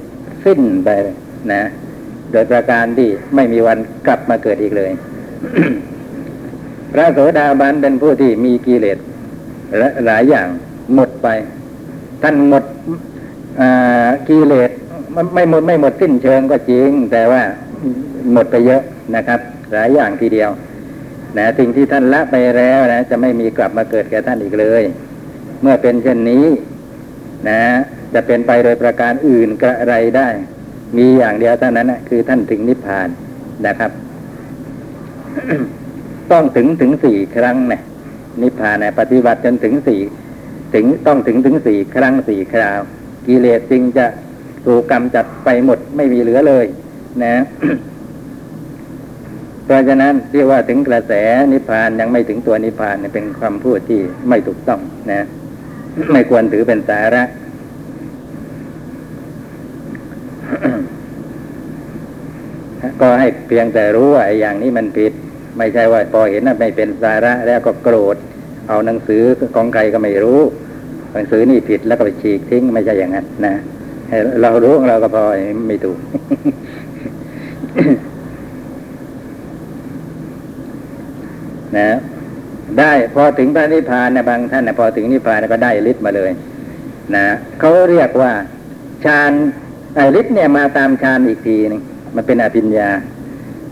[0.46, 0.90] สิ้นไป
[1.52, 1.64] นะ
[2.32, 4.92] โดยประการที่ไม่มีวันกลับมาเกิดอีกเลย
[6.94, 8.98] พระโสดาบันเป็นผู้ที่มีกิเลส
[10.06, 10.48] หลายอย่าง
[10.96, 11.28] หมดไป
[12.24, 12.64] ท่านหมด
[14.28, 14.72] กิเลส
[15.34, 17.42] ไม่หมดไม่หมดสิ้นเชิงก็จริง แต่ว่า
[18.34, 18.82] หมดไปเยอะ
[19.16, 19.40] นะครับ
[19.74, 20.50] หลายอย่างทีเดียว
[21.38, 24.84] นะสิ่งที่ท่านละไปแล้วนะจะไม่มีกลับมาเกิดแก่ท่านอีกเลย
[25.62, 26.46] เมื่อเป็นเช่นนี้
[27.50, 27.62] นะ
[28.14, 30.28] จะเป็นไปโดยประการอื่นกระไรได้
[30.98, 33.10] มีอย่างเดียวเท่านั้นนะคือท่านถึงนิพพาน
[33.68, 33.92] นะครับ
[36.32, 37.82] ต้องถึงถึงสี่ครั้งนะ
[38.42, 40.02] นิพพานนะปฏิบัติจนถึงสี่
[40.74, 42.82] ถึงต้องถึงถึงสี่ครั้งสี่คราว
[43.28, 44.06] กิเลสจึงจะ
[44.66, 46.66] ถูกกรรมจัดไปหมดไม่มีเหลือเลย
[47.24, 47.36] นะ
[49.66, 51.14] เพราะฉะนั้นเรียกว่าถึงกระแส
[51.52, 54.80] นิพพานยังไม่ถึงตัวนิพพานเป็นความพูดที่ไม่ถูกต้อง
[55.12, 55.26] นะ
[56.14, 57.24] ไม่ควรถือเป็นสาระ
[63.02, 65.14] ก็ให้เพียงแต่รู้ว่าไอ้อย่างนี้มันผิด
[65.58, 68.16] ไม่ใช่ว่าพอเห็นว่าไม่เป็นสาระแล้วก็โกรธ
[68.70, 69.24] เอาหนังสือ
[69.56, 70.42] ของใครก็ไม่รู้
[71.14, 73.54] หนังสือนี่ผิดแล้วก็ไปฉีกทิ้งไม่ใช่อย่างนั้นนะ
[74.42, 75.24] เรารู้ของเราก็พอ
[75.68, 75.98] ไม่ถูก
[81.78, 81.90] นะ
[82.80, 86.32] ได้พอถึงพระนิพพานนะบางท่านนะพอถึงนิพพานก็ได้ฤทธิ์มาเลย
[87.16, 87.26] นะ
[87.60, 88.32] เขาเรียกว่า
[89.06, 89.32] ฌาน
[90.20, 91.82] ฤทธิ์เนี่ยมาตามฌานอีกทีหนึง
[92.16, 92.90] มันเป็นอภิญญา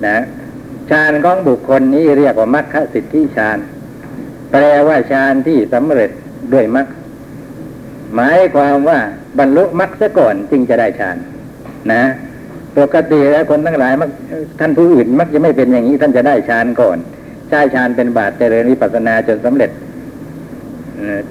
[0.05, 0.17] นะ
[0.89, 3.57] ฌานของบุคคลนี้เรียกว่ามรรคสิทธิฌาน
[4.51, 6.09] แปลว่าฌานที่สำเร็จ
[6.53, 6.87] ด้วยมรรค
[8.15, 8.99] หมายความว่า
[9.39, 11.17] บรรลุมรรคซะก่อนจึงจะได้ฌาน
[11.91, 12.03] นะ
[12.77, 14.09] ปกติแล้วคนทั้งหลายมัก
[14.59, 16.97] ท่านผู้อื่นมักจะไม่เป็นอย่างนี้ท่านจะได้ฌานก่อน
[17.49, 19.71] ใช้ฌานเป็นบาตรเจริญวิปัสสนาจนสำเร็จ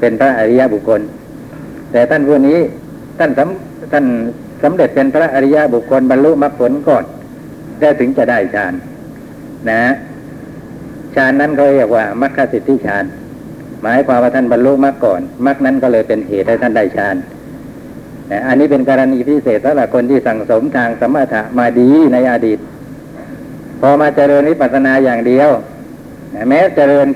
[0.01, 1.01] เป็นพระอริยบุคคล
[1.93, 2.59] แต่ท่านผู้นี้
[3.19, 4.05] ท่านสำท่าน
[4.62, 7.05] สำเร็จเป็นพระอริยบุคคลบรรลุมรรคผลก่อน
[7.81, 8.75] แล้ถึงจะได้ฌาน
[9.71, 9.83] นะ
[11.14, 13.05] ฌานนั้นเขาเรียกว่ามรรคสิทธิฌาน
[13.83, 17.16] หมายความว่าท่านบรรลุมรรคก่อนมรรคนั้นก็เลยเป็นเหตุให้ท่านได้ฌาน
[18.47, 22.59] อันนี้เป็นกรณีพิเศษสำหรับคนที่สั่งสมทางสมถะมาดีในอดีต
[23.81, 25.51] พอมาเจริญวิปัสสนาอย่างเดียว
[26.49, 27.07] แม้เจริญ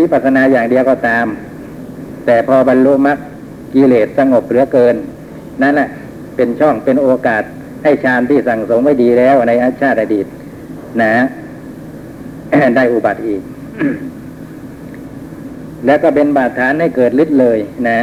[0.00, 1.26] วิปัสสนาอย่างเดียวก็ตาม
[2.26, 3.18] แต่พอบรรลุมรรค
[3.74, 4.94] กิเลสสงบเหลือเกิน
[5.62, 5.88] นั่นแหละ
[6.36, 7.42] เป็นช่องเป็นโอกาส
[7.82, 9.52] ให้ฌานที่สั่งสมไว้ดีแล้วใน
[9.82, 10.26] ชาติอดีต
[11.02, 11.14] นะ
[12.76, 13.42] ได้อุบัติอีก
[15.86, 18.00] แล้วก็เป็นบาดฐานให้เกิดฤทธิ์เลยนะ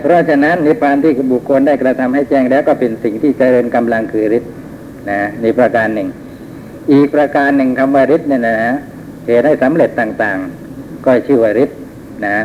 [0.00, 4.50] เพราะฉะนั้นนิพพานที่บุคคลได้กระทำให้แจ้งแล้วก็เป็นสิ่งที่เจริญกำลังคือฤทธิ์
[5.10, 6.08] นะนี่ประการหนึ่ง
[6.92, 8.56] อีกประการหนึ่งคำว่าฤทธิ์เนี่ยนะ
[9.26, 11.78] เหตุให้สำเร็จต่างๆ ก็ชื่อว่าฤทธิ์
[12.26, 12.36] นะ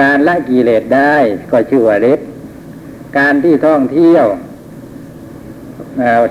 [0.00, 1.14] การละกิเลสได้
[1.52, 2.26] ก็ชื่อว่าฤทธิ์
[3.18, 4.26] การที่ท่องเที่ยว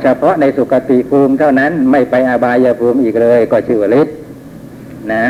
[0.01, 4.15] เฉพาะในสุคติภูมิเท่านั้นไม่ไปอาบายภูมิอีกเลย ก็ชื่อว่าฤทธิ์
[5.13, 5.25] นะ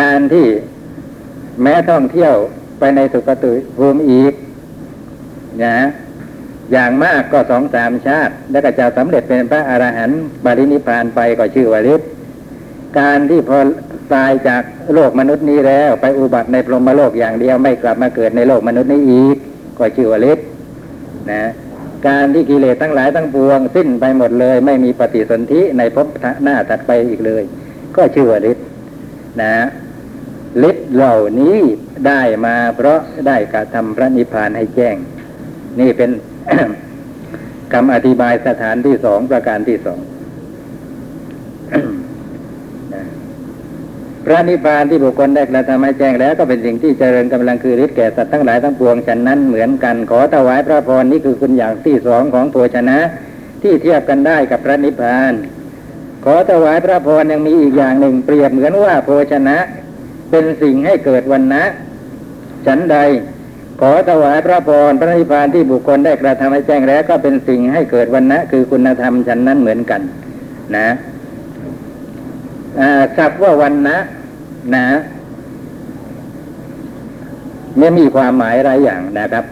[0.00, 0.46] การที่
[1.62, 2.34] แม้ท่องเที่ยว
[2.78, 4.32] ไปในสุคติภูมิอีก
[5.64, 5.76] นะ
[6.72, 12.08] อย่างมากก็สองสามชาติ แล้วก็จะสำเร็จเป็นพระอรหันต์บรินิพพานไปก็ชื่อว่าฤทธิ์
[12.98, 13.58] การที่พอ
[14.14, 14.62] ตายจาก
[14.94, 19.36] โลกมนุษย์นี้แล้ว ไปอุบัติในพรหมโลกอย่างเดียวไม่กลับมาเกิดในโลกมนุษย์นี้อีก
[19.78, 20.46] ก็ชื่อว่าฤทธิ์
[21.30, 21.42] นะ
[22.06, 26.06] การที่กิเลสทั้งหลายทั้งปวง สิ้นไปหมดเลย ไม่มีปฏิสนธิในภพ
[26.42, 27.42] หน้าถัดไปอีกเลย
[27.96, 28.66] ก็ชื่อว่าฤทธิ์
[29.42, 29.54] นะ
[30.68, 31.58] ฤทธิ์เหล่านี้
[32.06, 34.96] ได้มาเพราะได้กระทำพระนิพพานให้แจ้ง
[35.80, 36.10] นี่เป็น
[37.72, 39.98] คำอธิบายสถานที่สองประการที่สอง
[44.24, 52.98] พระนิพพานที่บุคคลได้กระทำให้แจ้งแล้วก็เป็นสิ่งที่เจริญกำลังคือฤทธิ์แก่สัตว์ทั้งหลายทั้งปวงฉันนั้นเหมือนกันขอถวายพระพรนี่คือคุณอย่างที่สองของโภชนะ
[53.62, 55.32] ที่เทียบกันได้กับพระนิพพาน
[56.24, 59.56] ขอถวายพระพรยังมีอีกอย่างหนึ่ง เปรียบเหมือนว่าโภชนะ
[60.30, 61.62] เป็นสิ่งให้เกิดวันนะ
[62.66, 62.96] ฉันใด
[63.80, 70.00] ขอถวายพระพรพระนิพพานที่บุคคลได้กระทำให้แจ้งแล้ว ก็เป็นสิ่งให้เกิดวันนะคือคุณธรรมฉันนั้นเหมือนกัน
[70.76, 70.88] นะ
[73.16, 73.98] ศัพท์ว่าวันนะ
[74.74, 74.86] นะ
[77.78, 79.44] เนี่ยมีความหมายหลายอย่างนะครับ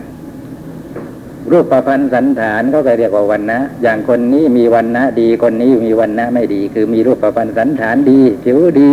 [1.51, 8.91] รูปประพันธ์สันฐานเขาก็เรียกว่าวันนะอย่างคนนี้มีวันนะดีคนนี้มีวันนะไม่ดี คือมีรูปประพันธ์สันฐานดีผิวดี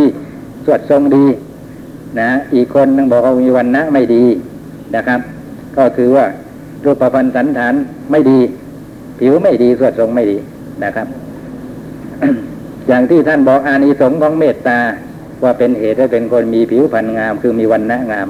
[0.65, 1.25] สวดทรงดี
[2.19, 4.23] นะ อีกคนนึงบอกว่ามีวันนะไม่ดี
[4.95, 5.19] นะครับ
[5.77, 6.25] ก็คือว่า
[6.85, 7.73] รูปประพันธ์สันฐาน
[8.11, 8.39] ไม่ดี
[9.19, 10.37] ผิวไม่ดีสวดทรงไม่ดี
[10.83, 11.07] นะครับ
[12.87, 14.79] อย่างที่ท่านบอกอานิสงส์ของเมตตา
[15.43, 18.27] ว่าเป็นเหตุให้เป็นคนมีผิวพรรณงาม คือมีวันนะงาม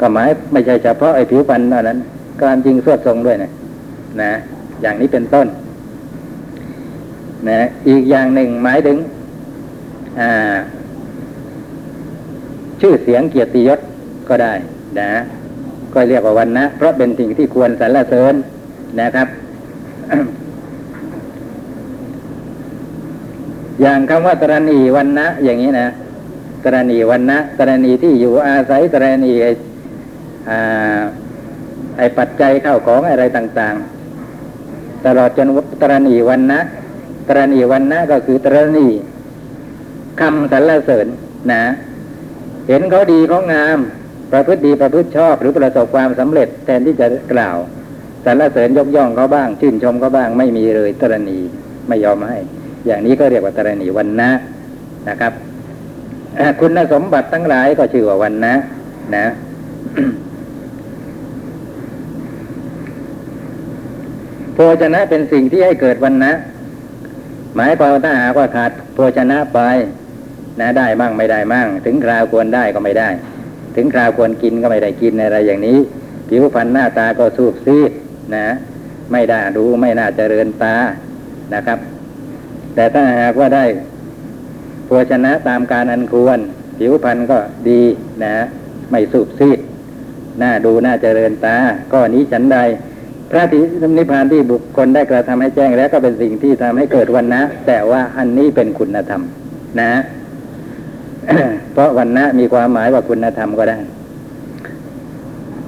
[0.00, 1.98] ก็หมายไม่ใช่เฉพาะไอ้ผิวพรรณเท่านั้น
[2.42, 3.50] การจริงสวดทรงด้วยนะ
[4.20, 4.30] นะ
[4.82, 5.46] อย่างนี้เป็นต้น
[7.48, 8.96] นะ อีกอย่างหนึ่งหมายถึง
[10.20, 10.56] อ่า
[12.80, 13.78] ชื่อเสียงเกียรติยศ
[14.28, 14.52] ก็ได้
[15.00, 15.10] นะ
[15.94, 18.34] ก็เรียกว่าวันนะเพราะเป็นสิ่งที่ควรสรรเสริญ
[19.00, 19.28] นะครับ
[23.80, 25.88] อย่างคำว่าตรณีวันนะอย่างนี้นะ
[26.64, 29.32] ตรณีวันนะตรณีที่อยู่อาศัยตรณี
[31.98, 33.74] ไอ้ปัจจัยเข้าของอะไรต่าง
[34.40, 35.48] ๆ ตลอดจน
[35.82, 36.60] ตรณีวันนะ
[37.28, 38.88] ตรณีวันนะก็คือตรณี
[40.20, 41.06] คำสรรเสริญ
[41.52, 41.62] นะ
[42.68, 43.78] เห็นเขาดีเขางาม
[44.32, 47.56] ประพฤติดีประพฤติชอบหรือประสบความสำเร็จแทนที่จะกล่าว
[48.24, 51.38] สรรเสริญยกย่องเขาบ้าง ชื่นชมเขาบ้างไม่มีเลยตรณี
[51.88, 52.38] ไม่ยอมให้
[52.86, 54.30] อย่างนี้ก็เรียกว่าตรณีวันนะ
[55.08, 55.32] นะครับ
[56.60, 58.54] คุณสมบัติทั้งหลายก็ชื่อว่าวันนะ
[59.16, 59.26] นะ
[64.54, 66.32] โภชนะเป็นสิ่งที่ให้เกิดวันนะ
[67.56, 69.58] หมายความว่าถ้าหากว่าขาดโภชนะไป
[70.60, 73.08] นะได้บ้างไม่ได้บ้างถึงคราวควรได้ก็ไม่ได้
[73.76, 75.78] ถึงคราวควรกินก็ไม่ได้กินอะไรอย่างนี้
[76.28, 77.90] ผิวพรรณหน้าตาก็สูบซีด
[78.36, 78.46] นะ
[79.12, 80.74] ไม่ได้ดูไม่น่าเจริญตา
[81.54, 81.78] นะครับ
[82.80, 83.64] แต่ถ้าหากว่าได้
[84.86, 86.38] โภชนะตามการอันควร
[86.78, 87.38] ผิวพรรณก็
[87.68, 87.82] ดี
[88.24, 88.34] นะ
[88.90, 89.58] ไม่สูบซีด
[90.42, 91.56] น่าดูน่าเจริญตา
[91.92, 92.58] ก็นี้ฉันใด
[93.30, 93.60] พระธิ
[93.98, 99.22] นิพพานที่บุคคลได้กระทำให้แจ้งแล้วก็เป็นสิ่งที่ทำให้เกิดวันนะ แต่ว่าอันนี้เป็นคุณธรรม
[99.80, 99.92] นะ
[101.72, 103.78] เพราะวันนะมีความหมายว่าคุณธรรมก็ได้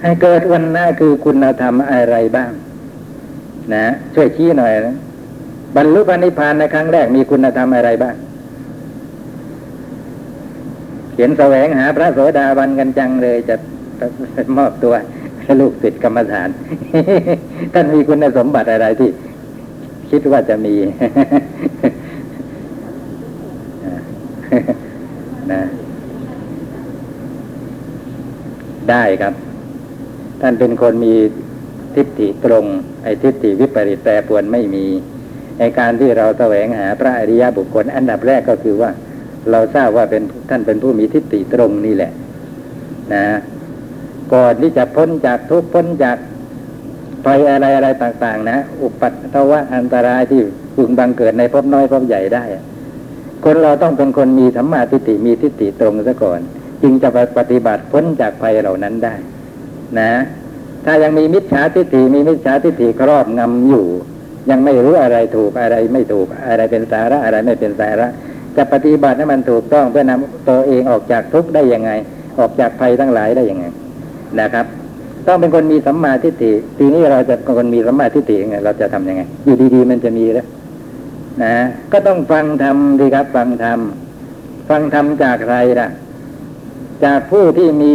[0.03, 2.51] ให้เกิดวันนะคือคุณธรรมอะไรบ้าง
[3.75, 4.96] นะ ช่วยชี้หน่อยนะ
[5.76, 8.14] บรรลุพระนิพพานในครั้งแรกมีคุณธรรมอะไรบ้าง
[11.12, 13.54] เขียนแสวงหาพระโสดาบันกันจังเลยจะ
[14.56, 14.94] มอบตัว
[15.61, 16.48] ลูกศิษย์กรรมฐาน
[17.74, 19.11] ท่านมีคุณสมบัติอะไรที่
[20.11, 20.74] คิดว่าจะมี
[25.52, 25.62] นะ
[28.90, 29.35] ได้ครับ
[30.40, 31.14] ท่านเป็นคนมี
[31.94, 32.64] ทิฏฐิตรง
[33.02, 34.85] ไอ้ทิฏฐิวิปริตแปรปวนไม่มี
[35.59, 38.91] ไอ้การที่เราแสวงหาพระอริยบุคคล อันดับแรกก็คือว่า
[39.51, 42.12] เราทราบว่าเป็นท่านเป็นผู้มีทิฏฐิตรงนี่แหละ
[43.15, 43.25] นะ
[44.35, 46.17] ก่อนที่จะพ้นจากทุกพ้นจาก
[47.25, 50.41] ภัยอะไรอะไรต่าง ๆ นะ อุปัตตวะอันตรายที่
[50.77, 52.45] พึงบังเกิดในภพน้อยภพใหญ่ได้
[53.45, 56.41] คนเราต้องเป็นคนมีสัมมาทิฏฐิมีทิฏฐิตรงซะก่อน
[56.83, 59.15] จึงจะปฏิบัติพ้นจากภัยเหล่านั้นได้
[59.99, 60.12] นะ
[60.85, 63.87] ถ้ายังมีมิจฉาทิฏฐิมีมิจฉาทิฏฐิครอบงำอยู่
[64.50, 68.07] ยังไม่รู้อะไรถูกอะไรไม่ถูกอะไรเป็นสาระอะไรไม่เป็นสาระ
[68.57, 71.90] จะปฏิบัติให้มันถูกต้องเพื่อนำตัวเองออกจากทุกข์ได้ยังไง
[72.38, 73.66] ออกจากภัยทั้งหลายได้ยังไง
[74.40, 74.66] นะครับ
[75.26, 80.46] ต้องเป็นคนมีสัมมาทิฏฐิทีนี้เราจะคนมีสัมมาทิฏฐิไงเราจะทํำยังไง อยู่ดีๆ มันจะมีแล้ว
[81.42, 81.55] นะ
[81.92, 83.81] ก็ต้องฟังธรรมดีครับ ฟังธรรม
[84.68, 85.88] ฟังธรรมจากใครล่ะ
[87.05, 87.92] จากผู้ที่มี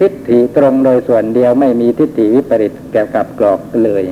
[0.00, 4.04] ทิฏฐิตรงโดยส่วนเดียวไม่มีทิฏฐิวิปริตแก่กับกรอกเลย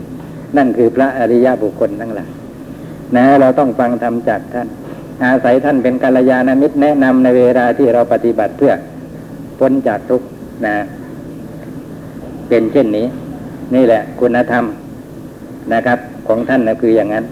[0.57, 2.31] นั่นคือพระอริยบุคคลทั้งหลาย
[3.17, 4.69] นะ เราต้องฟังธรรมจากท่าน
[5.25, 8.73] อาศัยท่านเป็นกัลยาณมิตรแนะนำในเวลาที่เราปฏิบัติเพื่อ
[9.59, 10.27] พ้นจากทุกข์
[10.67, 10.75] นะ
[12.49, 13.07] เป็นเช่นนี้
[13.75, 14.65] นี่แหละ คุณธรรม
[15.73, 17.25] นะครับ ของท่านนะคืออย่างนั้น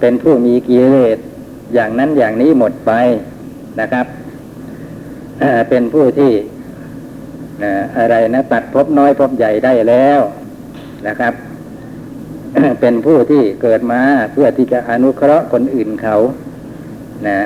[0.00, 1.18] เป็นผู้มีกิเลส
[1.74, 2.92] อย่างนั้นอย่างนี้หมดไป
[3.80, 4.06] นะครับ
[5.68, 6.32] เป็นผู้ที่
[7.98, 10.20] อะไรนะตัดภพน้อยภพใหญ่ได้แล้ว
[11.08, 11.32] นะครับ
[12.80, 14.00] เป็นผู้ที่เกิดมา
[14.32, 16.16] เพื่อที่จะอนุเคราะห์คนอื่นเขา
[17.28, 17.40] นะ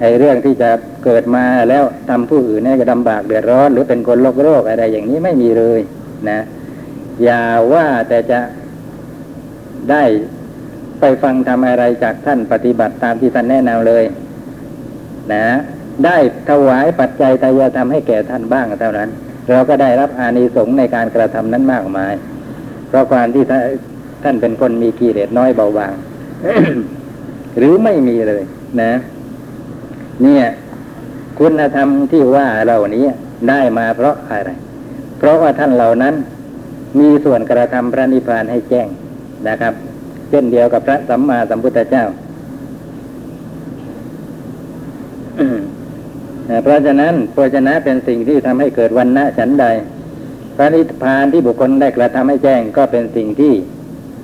[0.00, 0.70] ไอ้เรื่องที่จะ
[1.04, 5.80] เกิดมาแล้วทำผู้อื่นให้ก็ลำบากเดือดร้อน หรือเป็นคนโรคโรคอะไรอย่างนี้ไม่มีเลย
[6.30, 6.40] นะ
[7.24, 8.40] อย่าว่าแต่จะ
[9.90, 10.02] ได้
[11.00, 14.04] ไปฟังทำอะไรจากท่านปฏิบัติตามที่ท่านแนะนำเลย
[15.34, 15.46] นะ
[16.04, 16.16] ได้
[16.48, 19.10] ถวายปัจจัยทายธรรมให้แก่ท่านบ้างเท่านั้น
[19.50, 22.14] เราก็ได้รับอานิสงส์ในการกระทำนั้นมากมาย
[22.88, 23.44] เพราะความที่
[24.22, 25.92] ท่านเป็นคนมีกิเลสน้อยเบาบาง
[27.58, 28.42] หรือไม่มีเลย
[28.82, 28.92] นะ
[30.22, 30.44] เนี่ย
[31.38, 33.04] คุณธรรมที่ว่าเหล่านี้
[33.48, 34.50] ได้มาเพราะอะไร
[35.18, 36.14] เพราะว่าท่านเหล่านั้น
[36.98, 38.88] มีส่วนกระทำพระนิพพานให้แจ้ง
[39.48, 39.74] นะครับ
[40.30, 42.04] เช่นเดียวกับพระสัมมาสัมพุทธเจ้า
[46.62, 49.66] เพราะฉะนั้นโภชนะเป็นสิ่งที่ทำให้เกิดวันนะฉันใด
[50.56, 53.52] พระนิพพานที่บุคคลได้กระทำให้แจ้งก็เป็นสิ่งที่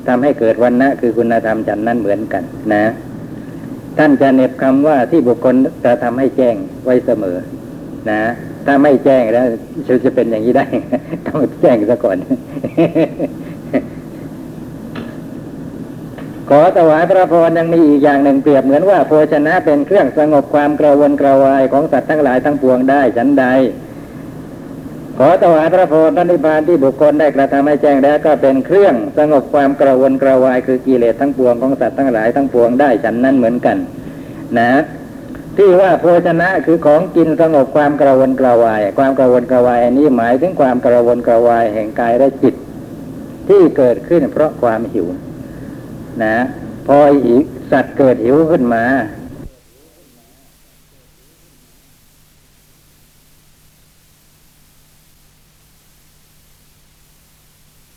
[0.08, 2.42] ทำให้เกิดวันนะคือคุณธรรมฉันนั้นเหมือนกัน
[2.74, 2.84] นะ
[3.98, 7.36] ท่านจะเน็บคำว่าที่บุคคลกระทำให้แจ้งไว้เสมอ
[8.10, 8.20] นะ
[8.66, 9.46] ถ้าไม่แจ้งแล้ว
[10.04, 10.66] จะเป็นอย่างนี้ได้
[11.26, 12.16] ต้องแจ้งซะก่อน
[16.50, 23.46] ขอถวายพระพรยังมีอีกอย่างหนึ่งเปรียบเหมือนว่าโภชนะเป็นเครื่องสงบความกระวนกระวายของสัตว์ทั้งหลายทั้งปวงได้ฉันใด
[25.18, 33.76] ขอถวายพระพรพระนิพพานที่บุคคลได้กระทำให้แจ้งแล้วก็เป็นเครื่องสงบความกระวนกระวายคือกิเลสทั้งปวงของสัตว์ทั้งหลายทั้งปวงได้ฉันนั้นเหมือนกัน
[34.58, 34.70] นะ
[35.56, 42.54] ที่ว่าโภชนะคือของกินสงบความกระวนกระวาย ความกระวนกระวายนนี้หมายถึงความกระวนกระวายแห่งกายและจิต
[43.48, 45.06] ที่เกิดขึ้นเพราะความหิว
[46.24, 46.36] นะ
[46.86, 47.38] พอหิว
[47.72, 48.84] สัตว์เกิดหิวขึ้นมา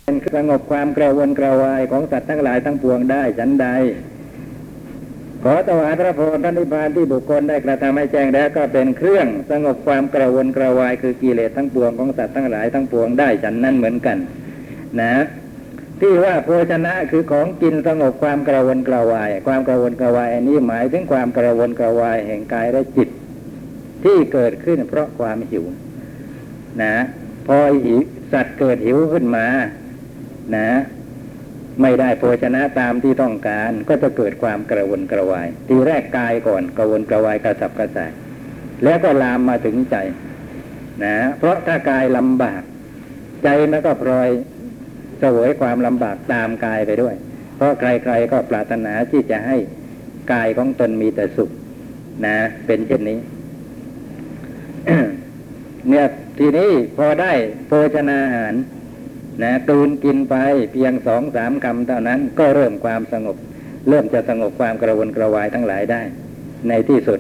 [0.04, 3.68] เป็น สงบความกระวนกระวายของสัตว์ทั้งหลายทั้งปวงได้ฉันใด
[5.44, 14.18] ขอถวาพระพรพระนิพพานที่บุคคลได้กระทำให้แจ้งแล้วก็เป็นเครื่องสงบความกระวนกระวายคือกิเลสทั้งปวงของสัตว์ทั้งหลายทั้งปวงได้ฉันนั้นเหมือนกัน
[15.02, 15.14] นะ
[16.02, 23.10] ที่ว่าโภชนะคือของกินสงบความกระวนกระวาย ความกระวนกระวายอันนี้หมายถึงความกระวนกระวายแห่งกายและจิต
[24.04, 25.66] ที่เกิดขึ้นเพราะความหิว
[26.84, 26.96] นะ
[27.48, 28.00] พอหิว
[28.34, 29.46] สัตว์เกิดหิวขึ้นมา
[30.56, 30.70] นะ
[31.82, 38.12] ไม่ได้โภชนะตามที่ต้องการก็จะเกิดความกระวนกระวาย ทีแรกกายก่อนกระวนกระวายกระสับกระส่าย
[38.84, 39.96] แล้วก็ลามมาถึงใจ
[41.06, 42.62] นะ เพราะถ้ากายลำบาก
[43.44, 44.30] ใจมันก็พลอย
[45.22, 47.16] สวยความลำบากตามกายไปด้วย
[47.56, 49.58] เพราะใครๆก็ปรารถนาที่จะให้
[50.34, 51.50] กายของตนมีแต่สุข
[52.26, 53.20] นะ เป็นเช่นนี้
[55.90, 56.06] เนี่ย
[56.40, 57.32] ทีนี้พอได้
[57.68, 58.54] โภชนาอาหาร
[59.42, 60.36] นะกลืนกินไป
[60.72, 63.38] เพียงสองสามคำเท่านั้นก็เริ่มความสงบ
[63.90, 66.02] เริ่มจะสงบความกระวนกระวายทั้งหลายได้
[66.68, 67.20] ในที่สุด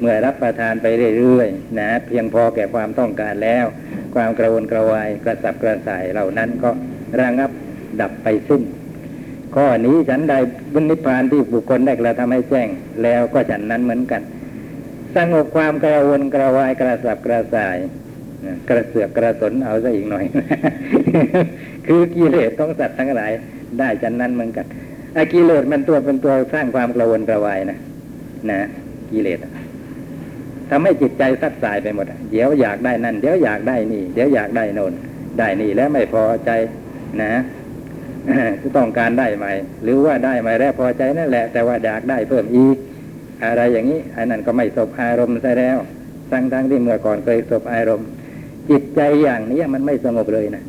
[0.00, 0.86] เมื่อรับประทานไป
[1.18, 3.64] เรื่อยๆนะเพียงพอแก่ความต้องการแล้ว
[4.14, 6.70] ความกระวนกระวายกระสับกระส่ายเหล่านั้นก็
[7.20, 7.50] ระงับ
[8.00, 8.62] ดับไปสิ้น
[9.54, 10.34] ข้อนี้ฉันใด
[10.72, 12.68] บุญนิพพานที่บุคคลได้กระทำให้แจ้ง
[13.02, 14.22] แล้วก็ฉันนั้นเหมือนกัน
[15.16, 17.76] สงบความกระวนกระวายกระสับกระส่าย
[18.68, 20.24] กระเสือกกระสนเอาซะอีกหน่อย
[21.86, 23.30] คือกิเลสของสัตว์ทั้งหลาย
[23.78, 24.66] ได้ฉันนั้นเหมือนกัน
[25.14, 27.78] ไอ้กิเลสมันตัวเป็นตัวสร้างความกระวนกระวายนะ
[28.50, 28.60] นะ
[29.10, 29.52] กิเลสอะ
[30.70, 34.92] ทำให้จิตใจสัดสายไปหมดเดี๋ยวอยากได้นั่นเดี๋ยวอยากได้นี่ เดี๋ยวอยากได้โน่น
[35.38, 36.50] ได้นี่แล้วไม่พอใจ
[37.22, 37.32] นะ
[38.76, 39.52] ต้องการได้ใหม่
[39.82, 42.76] หรือว่าได้ใหม่แล้วพอใจนั่นแหละ แต่ว่าอยากได้เพิ่มอีก
[43.44, 45.78] อะไรอย่างนี้อันนั้นก็ไม่สบอารมณ์ซะแล้ว
[46.30, 48.08] ทั้งทั้งที่เมื่อก่อนเคยสบอารมณ์
[48.70, 50.64] จิตใจอย่างนี้มันไม่สงบเลยนะ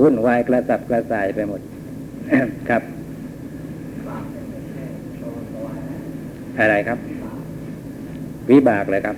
[0.00, 1.60] วุ่นวายกระสับกระส่ายไปหมด
[2.68, 2.82] ครับ
[6.58, 6.98] อะไรครับ
[8.50, 9.16] วิบากเลยครับ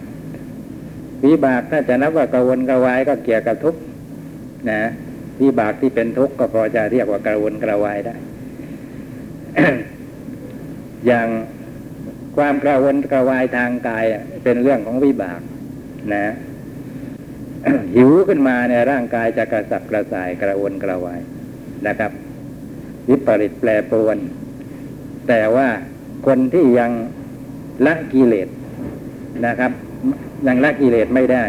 [1.24, 3.74] วิบากถ้าจะนับว่ากระวนกระวายก็เกี่ยวกับทุก
[4.70, 4.82] นะ
[5.42, 8.14] วิบากที่เป็นทุกข์ก็พอจะเรียกว่ากระวนกระวายได้
[11.06, 11.28] อย่าง
[12.36, 14.04] ความกระวนกระวายทางกาย
[14.44, 15.40] เป็นเรื่องของวิบาก
[16.14, 16.34] นะ
[17.94, 21.20] หิวขึ้นมาในยร่างกายจะกระสับกระส่ายกระวนกระวาย
[21.86, 22.10] นะครับ
[23.08, 24.18] วิปริตแปรปรวน
[25.28, 25.68] แต่ว่า
[26.26, 26.90] คนที่ยัง
[27.86, 28.48] ละกิเลส
[29.46, 29.72] นะครับ
[30.46, 31.44] ยังละกิเลสไม่ได้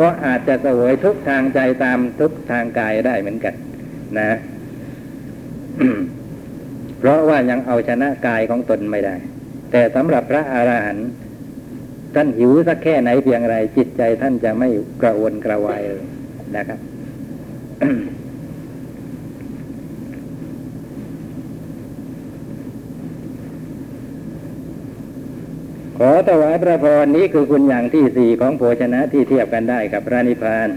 [0.00, 3.54] ก็อาจจะเสวยทุกทางใจตามทุกทางกายได้เหมือนกัน
[4.18, 4.38] นะ
[6.98, 9.14] เพราะว่ายังเอาชนะกายของตนไม่ได้
[9.70, 11.08] แต่สำหรับพระอาหารหันต์
[12.14, 14.68] ท่านหิวสักแค่ไหนเพียงไร จิตใจท่านจะไม่
[15.02, 16.06] กระวนกระวายเลย
[16.56, 16.78] นะครับ
[25.98, 30.68] ขอถวายพระพรนี้คือคุณอย่างที่สี่ของโภชนะที่เทียบกันได้กับพระนิพพาน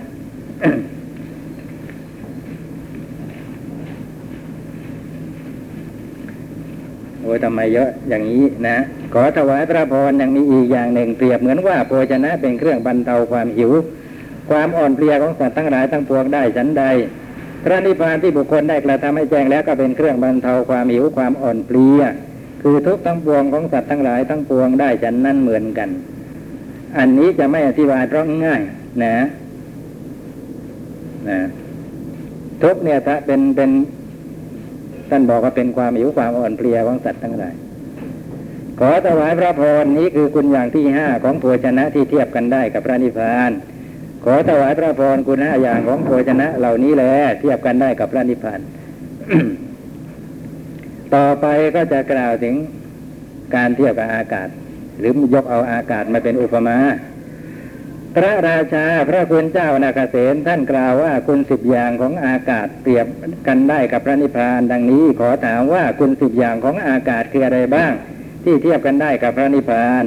[7.21, 8.77] โอ้ยทำไมเยอะอย่างนี้นะ
[9.13, 13.71] ขอถวายพระพรยังมีอีกอย่างหนึ่งเปรียบเหมือนว่าโภชนะเป็นเครื่องบรรเทาความหิว
[14.49, 16.83] ความอ่อนเพลียของสัตว์ทั้งหลายทั้งปวงได้ฉันใด
[17.63, 22.01] พระนิพพานที่บุคคลได้กระทำให้แจ้งแล้วก็เป็นเครื่องบรรเทาความหิวความอ่อนเพลีย
[22.61, 25.89] คือทุกทั้งปวงของสัตว์ทั้งหลายทั้งปวงได้ฉันนั้นเหมือนกัน
[26.97, 28.61] อันนี้จะไม่อธิบายเพราะง่าย
[29.03, 29.15] นะ
[31.29, 31.39] นะ
[32.63, 33.69] ทุกเนี่ยถ้าเป็นเป็น
[35.09, 37.55] ท่านบอกว่าเป็นความหิวความอ่อนเพลียของสัตว์ทั้งหลาย
[38.83, 43.51] ขอถวายพระพรนี้คือคุณอย่างที่ห้าของโภชนะที่เทียบกันได้กับพระนิพพาน
[44.23, 48.59] ขอถวายพระพรคุณห้าอย่างของโภชนะเหล่านี้แหละเทียบกันได้กับพระนิพพาน
[51.15, 52.55] ต่อไปก็จะกล่าวถึง
[53.55, 54.47] การเทียบกับอากาศ
[54.99, 56.77] หรือยกเอาอากาศมาเป็นอุปมา
[58.15, 63.07] พระราชาพระคุณเจ้านาคเษนท่านกล่าวว่าคุณสิบอย่างของอากาศเปรียบ
[63.47, 67.93] กันได้กับพระนิพพาน ดังนี้ขอถามว่าคุณสิบอย่างของอากาศคืออะไรบ้าง
[68.43, 70.05] ที่เทียบกันได้กับพระนิพพาน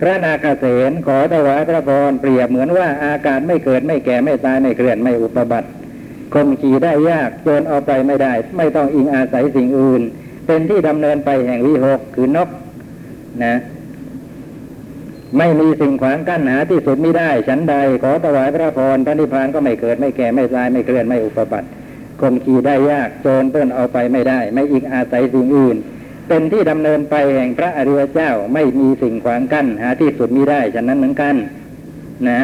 [0.00, 5.68] พระนาคเษนขอถวายพระพรเปรียบเหมือนว่าอากาศไม่เกิดไม่แก่ไม่ตายไม่เคลื่อนไม่อุปบัติ
[6.34, 10.02] คมขี่ได้ยากโจรเอาไปไม่ได้ ไม่ต้องอิงอาศัยสิ่งอื่น
[10.46, 12.48] เป็นที่ดำเนินไปแห่งวิหกคือนก
[13.44, 13.56] นะ
[15.38, 21.68] ไม่มีสิ่งขวางกั้นหาที่สุดไม่ได้ฉันใด ขอถวายพระพรพระนิพพานก็ไม่เกิดไม่แก่ไม่ตายไม่เคลื่อนไม่อุปบัติ
[22.20, 25.76] คมขี่ได้ยากโจรเปิ้นเอาไปไม่ได้ ไม่อิงอาศัยสิ่งอื่น
[26.32, 31.34] เป็นที่ดำเนินไปแห่งพระอริยเจ้าไม่มีสิ่งขวางกั้นหาที่สุดมิได้ฉะนั้นเหมือนกัน
[32.28, 32.40] นะ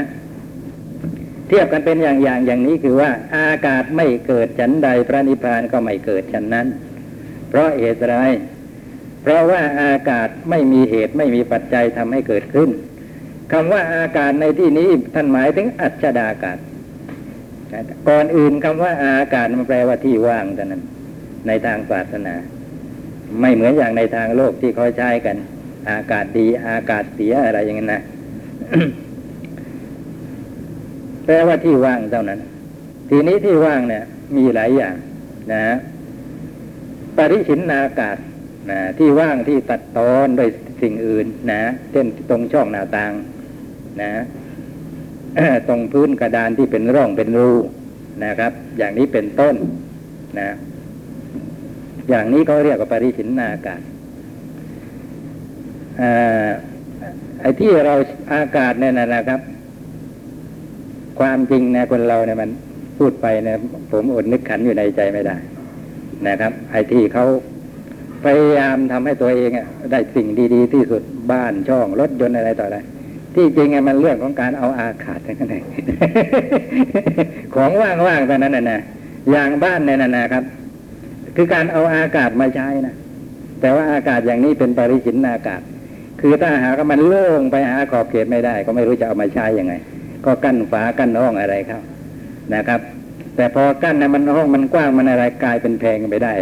[1.48, 6.66] เทียบกันเป็นอย่างอย่างอย่างนี้คือว่า อากาศไม่เกิดฉันใดพระนิพพานก็ไม่เกิดฉันนั้น
[7.48, 8.14] เพราะเหตุไร
[9.22, 12.70] เพราะว่าอากาศไม่มีเหตุไม่มีปัจจัยทำให้เกิดขึ้น
[13.52, 16.58] คำว่าอากาศในที่นี้ท่านหมายถึงอัจฉดากาศ
[18.08, 20.82] ก่อนอื่นคำว่าอากาศมันแปลว่าที่ว่างเท่านั้น
[21.46, 22.36] ในทางศาสนา
[23.40, 25.36] ไม่เหมือนอย่างในทางโลกที่เขาใช้กัน
[25.90, 28.02] อากาศดีอากาศเสียอะไรอย่างนั้นนะ
[31.24, 32.40] แปลว่าที่ว่างเท่านั้น
[33.10, 34.04] ทีนี้ที่ว่างเนี่ย
[34.36, 34.94] มีหลายอย่าง
[35.52, 35.62] นะ
[37.16, 38.16] ปริชินนากาศ
[38.70, 40.48] นะที่ว่างที่ตัดตอนโดย
[40.82, 41.62] สิ่งอื่น นะ
[41.92, 43.12] เช่นตรงช่องหน้าต่าง
[44.02, 44.12] นะ
[45.68, 47.52] ตรงพื้นกระดานที่เป็นร่องเป็นรู
[48.24, 49.54] นะครับ อย่างนี้เป็นต้น
[50.38, 50.48] นะ
[52.08, 53.80] อย่างนี้เขาเรียกว่าปริชินนากาศ
[57.40, 57.94] ไอ้ที่เรา
[58.32, 59.40] อากาศเนี่ยนะครับ
[61.18, 62.50] ความจริงนะคนเราเนี่ยมัน
[62.98, 63.58] พูดไปเนี่ย
[63.92, 65.36] ผมอดนึกขันอยู่ในใจไม่ได้
[66.28, 67.24] นะครับ ไอ้ที่เขา
[68.24, 69.50] พยายามทำให้ตัวเอง
[69.90, 71.02] ได้สิ่งดี ๆ ที่สุด
[71.32, 72.78] บ้านช่องรถยนต์อะไรต่ออะไร
[73.34, 75.64] ที่จริงมันเรื่องของการเอาอากาศนั่นเอง
[77.54, 78.80] ของว่างๆแต่นั้นน่ะนะ
[79.30, 80.44] อย่างบ้านเนี่ยนะครับ
[81.36, 82.94] คือการเอาอากาศมาใช้นะ
[83.60, 85.60] แต่ว่าอากาศอย่างนี้เป็นปริชินอากาศ
[86.20, 89.74] คือถ้าหากมันโล่งไปหาขอบเขตไม่ได้ ก็ไม่รู้จะเอามาใช้ยังไง
[90.24, 91.82] ก็กั้นฝากั้นห้องอะไรครับ
[92.54, 92.80] นะครับ
[93.36, 96.32] แต่พอกั้นนะมันห้องมันกว้างมันอะไรกลายเป็นแพงไปได้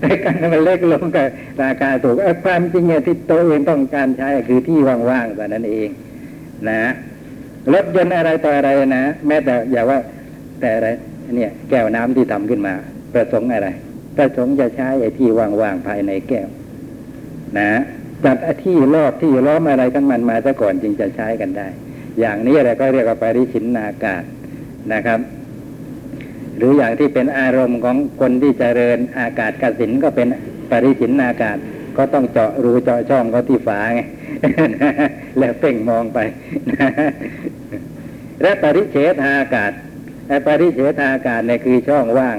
[0.00, 1.24] แต่กั้นมันเล็กลงก็
[1.62, 4.78] ราคาถูกความจริงเนี่ยที่ตัวเองต้องการใช้คือที่
[5.10, 5.88] ว่างๆแต่นั้นเอง
[6.70, 6.82] นะ
[7.74, 9.98] รถยนต์อะไรต่ออะไรนะแม้แต่อย่าว่า
[10.60, 10.88] แต่อะไร
[11.34, 12.74] เนี่ยแก้วน้ำที่ทำขึ้นมา
[13.14, 13.68] ประสงค์อะไร
[14.16, 16.48] ประสงค์จะใช้ไอ้ที่ว่างๆภายในแก้ว
[17.58, 17.70] นะ
[18.24, 21.68] จัดที่รอบที่ล้อมอะไรทั้งมันมาซะก่อนจึงจะใช้กันได้
[22.20, 24.22] อย่างนี้อะไรก็เรียกว่าปริชินนากาศ
[24.92, 25.20] นะครับ
[26.56, 30.28] หรืออย่างที่เป็นอารมณ์ของคนที่เจริญอากาศกสินก็เป็น
[30.70, 31.58] ปริชินนากาศ
[31.96, 34.00] ก็ต้องเจาะรูเจาะช่องเขาที่ฝาไง
[35.38, 36.18] แล้วเพ่งมองไป
[38.42, 39.72] และปริเฉทอากาศ
[40.46, 42.38] ปริเฉทอากาศเนี่ยคือช่องว่าง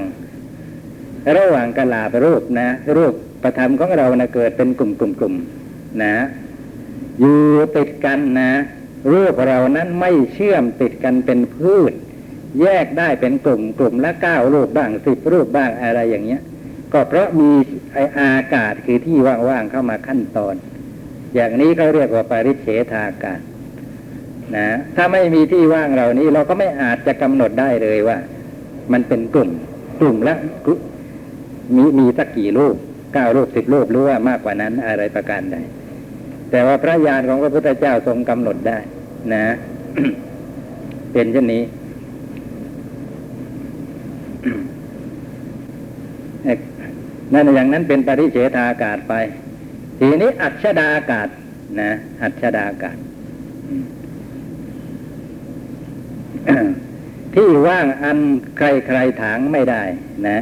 [1.37, 3.13] ระหว่างกลาบรูปนะ รูป
[3.43, 5.35] ประธรรมของเรานะเกิดเป็นกลุ่มกลุ่มกลุ่ม
[6.03, 6.15] นะ
[7.19, 7.39] อยู่
[7.77, 8.51] ติดกันนะ
[9.11, 11.93] รูปเรานั้นไม่เชื่อมติดกันเป็นพืช
[12.61, 16.41] แยกได้เป็นกลุ่มกลุ่มละเก้ารูปบ้างสิบรูปบ้างอะไรอย่างเงี้ย
[16.93, 17.51] ก็เพราะมี
[17.93, 19.17] ไออากาศคือที่
[19.49, 20.55] ว่างๆเข้ามาขั้นตอน
[21.35, 23.41] อย่างนี้เขาเรียกว่าปริเฉทากาศ
[24.55, 28.17] นะถ้าไม่มีที่ว่างเหล่านี้เราก็ไม่อาจจะกำหนดได้เลยว่า
[28.93, 29.49] มันเป็นกลุ่ม
[29.99, 30.35] กลุ่มละ
[31.75, 32.75] มีมีสักกี่รูป
[33.13, 35.57] เก้ารูปสิบรูปหรือว่ามากกว่านั้นอะไรประการใด
[36.51, 38.77] แต่ว่าพระญาณของพระพุทธเจ้าทรงกำหนดได้
[39.33, 39.45] นะ
[41.13, 41.63] เป็นเช่นนี้
[47.33, 49.13] นั่นอย่างนั้นเป็นปริเฉทากาศไป
[49.99, 51.27] ทีนี้อัจฉดาอากาศ
[51.81, 51.91] นะ
[52.21, 52.97] อัจฉดากาศ
[57.35, 58.17] ที่ว่างอัน
[58.57, 59.83] ใครใครถางไม่ได้
[60.27, 60.37] นะ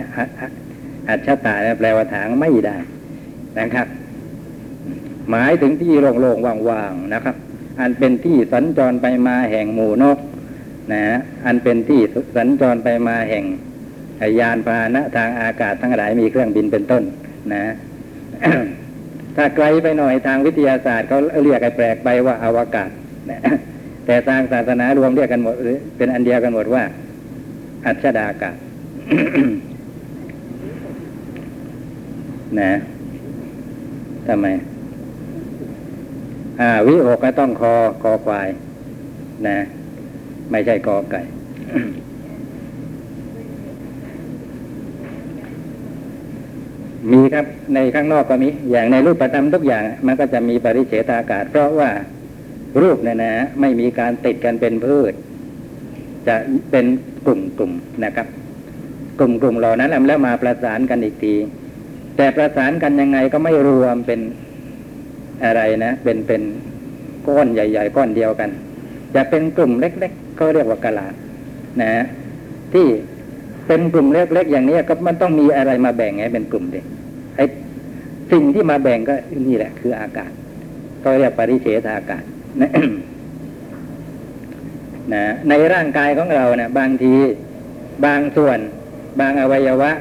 [1.09, 2.77] อัจฉตาแปลว่าถางไม่ได้
[3.59, 3.87] นะครับ
[5.29, 7.35] หมายถึงที่โล่งๆว่างๆนะครับ
[7.79, 10.17] อันเป็นที่สัญจรไปมาแห่งหมู่นก
[10.93, 11.03] นะ
[11.45, 12.01] อันเป็นที่
[12.37, 13.45] สัญจรไปมาแห่ง
[14.39, 17.03] ยานพาหนะทางอากาศทั้งหลายมีเครื่องบินเป็นต้น
[17.53, 17.63] นะ
[19.35, 22.89] ถ้าไกลไปหน่อยทางวิทยาศาสตร์เขาเรียกไอ้แปลกไปว่าอาวกาศ
[23.31, 23.39] นะ
[24.09, 26.83] แต่ทางศาสนารวมเรียกกันหมดหรือเป็นอันเดียวกันหมดว่า
[27.85, 28.55] อัจฉดากาศ
[32.59, 32.71] นะ
[34.27, 34.47] ทำไม
[36.59, 38.47] อ่า วิโอกก็ต้องคอคอควาย
[39.47, 39.57] นะ
[40.51, 41.21] ไม่ใช่กอไก่
[47.11, 51.91] มีครับในข้างนอกก็มี อย่างในรูปธรรมทุกอย่าง มันก็จะมีปริเฉตากาศ เพราะว่า
[52.81, 55.13] รูปเนี่ยนะไม่มีการติดกันเป็นพืช
[56.27, 56.35] จะ
[56.71, 56.85] เป็น
[57.25, 57.71] กลุ่มกลุ่ม
[58.05, 58.27] นะครับ
[59.19, 61.35] กลุ่มกลุ่มเหล่านั้นแล้วมาประสานกันอีกที
[62.17, 64.19] แต่ประสานกันยังไงก็ไม่รวมเป็น
[65.45, 66.41] อะไรนะ เป็นเป็น
[67.27, 68.49] ก้อนใหญ่ ๆ ก้อนเดียวกัน
[69.15, 71.07] จะเป็นกลุ่มเล็กๆเขาเรียกว่ากะลา
[71.81, 71.91] นะ
[72.73, 72.87] ที่
[73.67, 76.85] เป็นกลุ่มเล็กๆอย่างนี้ก็มันต้องมีอะไรมาแบ่งไงเป็นกลุ่มเด็ก
[77.35, 77.45] ไอ้
[78.31, 79.15] สิ่งที่มาแบ่งก็
[79.47, 80.31] นี่แหละ คืออากาศ
[81.03, 82.23] ก็เรียกปริเฉทอากาศ
[85.13, 87.13] นะในร่างกายของเราเนะี่ยบางที
[88.05, 88.59] บางส่วน
[89.19, 89.91] บางอวัยวะ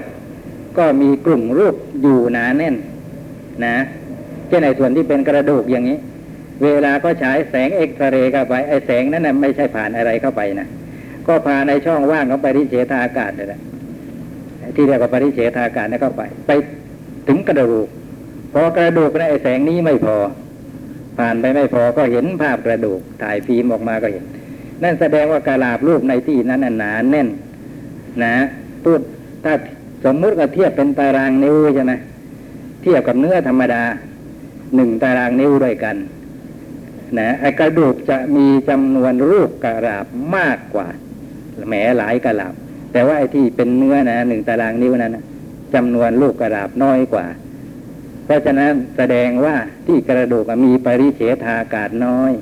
[0.79, 2.75] ก็มีกลุ่มรูปอยู่หนาแน่น
[3.67, 3.77] นะ
[4.49, 5.99] เช่นในส่วนที่เป็นกระดูกอย่างนี้
[6.63, 10.69] เวลาก็ฉายแสงเอ็กซเรย์เข้าไปไอแสงนั้นนะไม่ใช่ผ่านอะไรเข้าไปนะ
[11.27, 13.61] ก็ผ่านในช่องว่างของปริเฉทอากาศเลยแหละ
[14.77, 16.51] ที่เรียกว่าปริเฉทอากาศนั่นเข้าไป ไป
[17.29, 17.89] ถึงกระดูก
[18.53, 20.17] พอกระดูกนะไอแสงนี้ไม่พอ
[21.19, 24.25] ผ่านไปไม่พอก็เห็นภาพกระดูกถ่ายฟิล์มออกมาก็เห็น
[24.83, 27.29] นั่นแสดงว่ากระลาบรูปในที่นั้นหนาแน่น
[28.25, 28.35] นะ
[28.85, 29.01] พูด
[29.45, 29.53] ถ้า
[30.05, 31.95] สมมุติก็เทียบเป็นตารางนิ้วใช่ไหม
[32.83, 33.83] เทียบกับเนื้อธรรมดา
[34.75, 35.97] หนึ่งตารางนิ้วด้วยกัน
[37.19, 40.07] นะไอกระดูกจะมีจำนวนรูปกระลาบ
[40.37, 40.87] มากกว่า
[41.69, 42.55] แหมหลายกระลาบ
[42.93, 45.25] แต่ว่าไอ้ที่เป็นเนื้อนะหนึ่งตารางนิ้วนั้นนะ
[45.75, 47.25] จำนวนลูกกระลาบน้อยกว่า
[48.29, 49.55] เพราะฉะนั้นแสดงว่า
[49.87, 52.33] ที่กระดูกมีปริเฉทากาศน้อย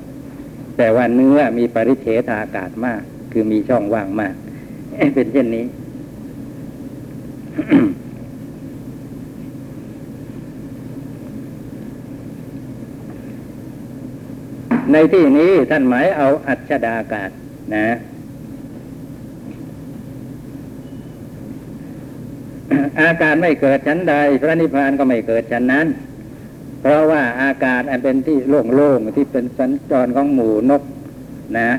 [0.76, 3.00] แต่ว่าเนื้อมีปริเฉทากาศมาก
[3.32, 4.34] คือมีช่องว่างมาก
[5.14, 5.66] เป็นเช่นนี้
[14.92, 17.30] ในที่นี้ท่านหมายเอาอัจฉดากาศ
[17.74, 17.86] นะ
[23.00, 25.86] อาการไม่เกิดชั้นใด พระนิพพานก็ไม่เกิดชั้นนั้น
[26.80, 30.82] เพราะว่าอากาศอันเป็นที่โล่งๆที่เป็นสัญจรของหมูนก
[31.58, 31.70] นะ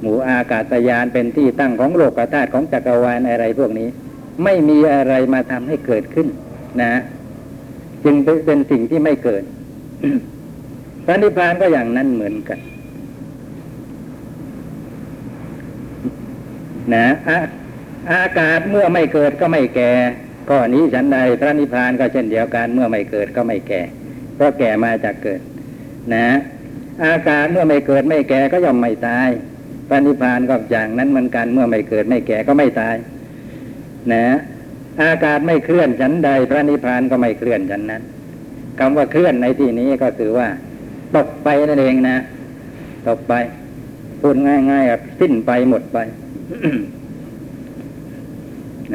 [0.00, 3.88] หมูอากาศยานเป็นที่ตั้งของโลกธาตุของจักรวาลอะไรพวกนี้
[4.44, 6.28] ไม่มีอะไรมาทำให้เกิดขึ้น
[6.82, 6.92] นะ
[8.04, 8.16] จึง
[8.46, 9.42] เป็นสิ่งที่ไม่เกิด
[11.04, 12.58] พระนิพพานก็อย่างนั้นเหมือนกัน
[16.94, 17.30] นะอ
[18.12, 19.92] อากาศเมื่อไม่เกิดก็ไม่แก่
[20.48, 23.82] ก็นี้ฉันใดพระนิพพานก็เช่นเดียวกันเมื่อไม่เกิดก็ไม่แก่
[24.34, 25.40] เพราะแก่มาจากเกิด
[26.14, 26.26] นะ
[27.04, 29.28] อากาศเมื่อไม่เกิดไม่แก่ก็ย่อมไม่ตาย
[29.88, 32.96] พระนิพพานก็อย่างนั้นเหมือนกันเมื่อไม่เกิดไม่แก่ก็ไม่ตาย
[34.12, 34.26] นะ
[35.02, 38.02] อากาศไม่เคลื่อนฉันใด พระนิพพานก็ไม่เคลื่อนฉันนั้น
[38.78, 40.48] คำว่าเคลื่อนในที่นี้ก็คือว่า
[41.16, 42.16] ตกไปนั่นเองนะ
[43.08, 43.34] ตกไป
[44.20, 45.98] พูดง่ายๆแบบสิ้นไปหมดไป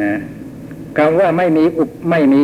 [0.02, 0.12] นะ
[0.97, 2.43] คำว่าไม่มีอุปไม่มี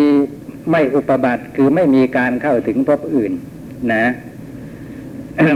[0.71, 3.31] ไม่อุปบัติคือไม่มีการเข้าถึงภพอื่น
[3.93, 4.05] นะ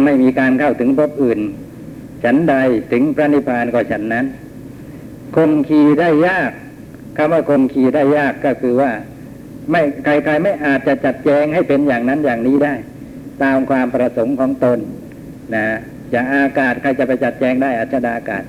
[0.06, 1.40] ไม่มีการเข้าถึงภพอื่น
[2.24, 2.56] ฉันใด
[2.92, 4.26] ถึงพระนิพพานก็ฉันนั้น
[5.36, 6.52] คมขีได้ยาก
[7.18, 8.92] คำว่าคมขีได้ยากก็คือว่า
[9.72, 12.74] ไม่ใครๆไม่อาจจะจัดแจงให้เป็นอย่างนั้นอย่างนี้ได้
[13.44, 14.80] ตามความประสงค์ของตน
[15.56, 15.66] นะ
[16.12, 18.44] อย่างอากาศใครจะไปจัดแจงได้อัจดาอากาศ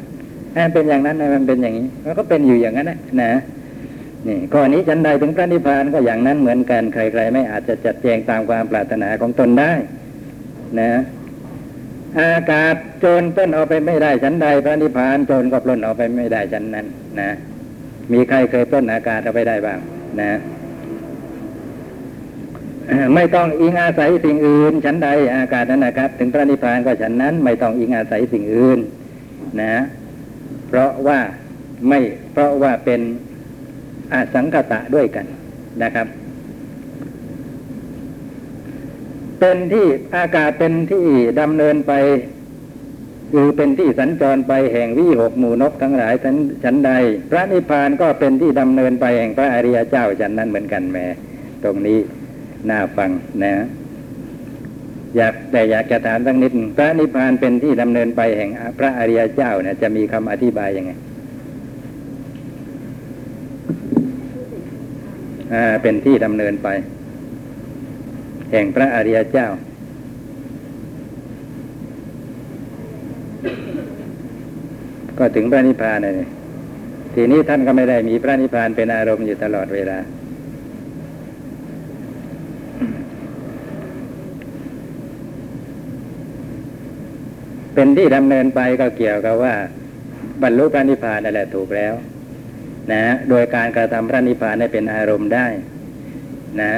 [0.53, 3.33] ให้มันเป็นอย่างนั้นให้มันเป็นอย่างนี้มันก็เป็นอยู่อย่างนั้นนะนะ
[4.29, 9.73] นี่ข้อนี้ฉันใดถึงพระนิพพานก็อย่างนั้นเหมือนกันใครๆไม่อาจจะจัดแจงตามความปรารถนาของตนได้
[10.81, 10.93] นะ
[12.21, 16.87] อากาศโจรต้นเอาไปไม่ได้ฉันใด พระนิพพานโจรก็ปล้นเอาไปไม่ได้ฉันนั้น
[17.21, 17.31] นะ
[18.13, 19.79] มีใครเคยปล้นอากาศเอาไปได้บ้าง
[20.23, 20.33] นะ
[23.15, 28.79] ไม่ต้องอิงอาศัยสิ่งอื่น ฉันใดอากาศนั้นนะครับ ถึงพระนิพพานก็ฉันนั้น ไม่ต้องอิงอาศัยสิ่งอื่น
[29.63, 29.75] นะ
[30.69, 31.19] เพราะว่า
[31.89, 31.99] ไม่
[32.33, 33.01] เพราะว่าเป็น
[34.13, 35.27] อสังคตะด้วยกัน
[35.83, 36.07] นะครับ
[39.41, 39.87] เป็นที่
[40.17, 41.05] อากาศเป็นที่
[41.41, 41.93] ดำเนินไป
[43.33, 46.15] คือเป็นที่สัญจรไปแห่งวิหกหมู่นกทั้งหลาย
[46.65, 46.91] ฉันใด
[47.31, 51.05] พระนิพพานก็เป็นที่ดำเนินไปแห่งพระอริยเจ้าฉันนั้นเหมือนกันแม่
[51.65, 51.99] ตรงนี้
[52.71, 53.11] น่าฟัง
[53.43, 53.53] นะ
[55.17, 65.42] อยากแต่อยากจะถามสักนิดพระนิพพานเป็นที่ดำเนินไปแห่งพระอริยเจ้าเนี่ยจะมีคำอธิบายยังไงอ่า
[65.83, 66.69] เป็นที่ดำเนินไป
[68.53, 69.49] แห่งพระอริยเจ้า
[75.19, 76.29] ก็ถึงพระนิพพานเลย
[77.15, 79.99] ทีนี้ท่านก็ไม่ได้มีพระนิพพานเป็นอารมณ์อยู่ตลอดเวลา
[87.75, 89.55] เป็นที่ดำเนินไปก็เกี่ยวกับว่า
[90.43, 91.95] บรรลุพระนิพพานนั่นแหละถูกแล้ว
[92.91, 95.47] นะ โดยการกระทำพระนิพพานให้เป็นอารมณ์ได้
[96.63, 96.75] นะ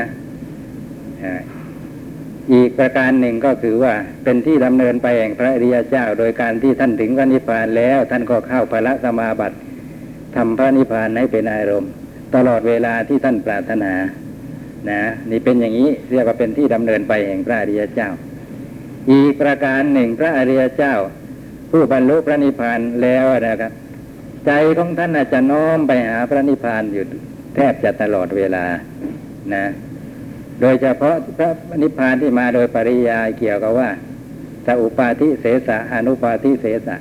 [2.52, 3.94] อีกประการหนึ่งก็คือว่า
[4.24, 9.56] เป็นที่ดำเนินไปแห่งพระอริยเจ้า โดยการที่ท่านถึงพระนิพพานแล้ว ท่านก็เข้าพระสมาบัติ
[10.36, 11.90] ทำพระนิพพานให้เป็นอารมณ์
[12.34, 13.92] ตลอดเวลาที่ท่านปรารถนา
[14.90, 18.10] นะนี่เป็นอย่างนี้เรียกว่าเป็นที่ดำเนินไปแห่งพระอริยเจ้า
[19.12, 20.94] อีกประการหนึ่งพระอริยเจ้า
[21.70, 23.72] ผู้บรรลุพระนิพพานแล้วนะครับ
[24.46, 27.04] ใจของท่านอาจจะน้อมไปหาพระนิพพานอยู่
[27.54, 28.64] แทบจะตลอดเวลา
[29.54, 29.64] นะ
[30.60, 31.50] โดยเฉพาะพระ
[31.82, 33.88] นิพพานที่มาโดยปริยายเกี่ยวกับว่า
[34.66, 36.96] สัอุปาทิเสสะอนุปาทิเสสะ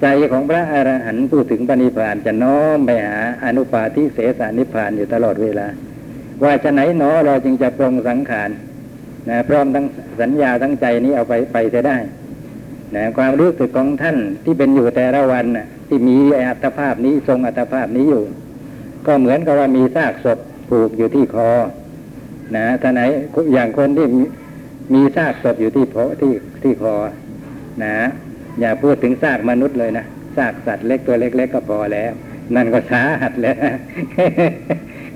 [0.00, 5.66] ใจของพระอรหันต์พูดถึงปณิพพานจะน้อมไปหาอนุปาทิเสสานิพพานอยู่ตลอดเวลา
[6.44, 8.50] ว่าจะไหนหนอเราจึงจะปรงสังขาร
[9.28, 9.86] นะพร้อมทั้ง
[10.20, 11.96] สัญญาทั้งใจนี้เอาไปไปจะได้
[12.96, 16.16] นะความรู้สึกของท่านที่เป็นอยู่แต่ละวันนะที่มี
[16.48, 18.24] อัตภาพนี้ทรงอัตภาพนี้อยู่
[19.06, 21.50] ก็เหมือนกับว่ามีซากศพผูกอยู่ที่คอ
[22.56, 23.02] นะท่าไหน
[23.52, 24.06] อย่างคนที่
[24.94, 26.32] มีซากศพอยู่ที่โพที่
[26.62, 26.94] ที่คอ
[27.84, 27.94] นะ
[28.60, 30.04] อย่าพูดถึงซากมนุษย์เลยนะ
[30.36, 32.12] ซากสัตว์เล็กตัวเล็ก ๆ ก็พอแล้ว
[32.54, 33.56] นั่นก็สาหัสแล้ว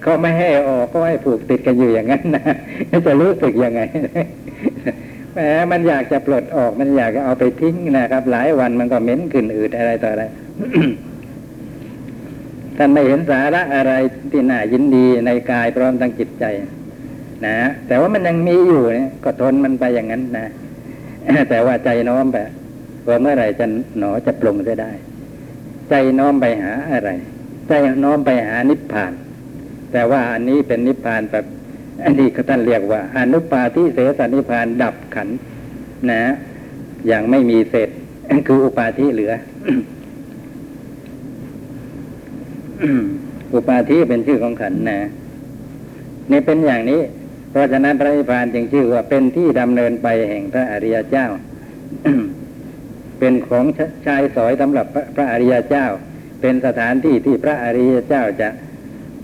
[0.03, 2.45] เขาไม่ให้ออกก็ให้ผูกติดกันอยู่อย่างนั้นนะ
[3.07, 3.81] จะรู้สึกยังไง
[5.33, 5.41] แหม
[5.73, 10.25] มันอยากจะปลดออก มันอยากจะเอาไปทิ้งนะครับ หลายวันมันก็เหม็นขึ้นอืดอะไรต่ออะไร
[12.77, 13.93] ท่านไม่เห็นสาระอะไร
[14.31, 16.45] ที่น่ายินดีในกายพร้อมทั้งจิตใจ
[17.47, 17.57] นะ
[17.87, 20.47] แต่ว่ามันยังมีอยู่เนี่ยก็ทนมันไปอย่างนั้นนะ
[21.51, 22.39] แต่ว่าใจน้อมไป
[23.09, 23.67] ว่าเมื่อไหร่จะ
[23.99, 24.93] หนอจะปรงจะได้
[25.91, 27.11] ใจน้อมไปหาอะไร
[27.69, 27.73] ใจ
[28.05, 29.13] น้อมไปหานิพพาน
[29.93, 31.45] แต่ว่าอันนี้เป็นนิพพานแบบ
[32.05, 35.29] อันนี้เขาท่านเรียกว่าอนุปาทิเสสนิพานดับขัน
[36.11, 36.23] นะ
[37.07, 37.89] อย่างไม่มีเศษ
[38.49, 39.33] คืออุปาทิเหลือ
[43.55, 44.99] อุปาทิเป็นชื่อของขันนะ
[46.31, 47.01] นี่เป็นอย่างนี้
[47.51, 51.27] เพราะฉะนั้นพระนิพพานจึงชื่อว่าเป็นที่ดำเนินไปแห่งพระอริยเจ้า
[53.19, 53.65] เป็นของ
[54.07, 54.87] ชายสอยสำหรับ
[55.17, 55.87] พระอริยเจ้า
[56.41, 58.49] เป็นสถานที่ที่พระอริยเจ้าจะ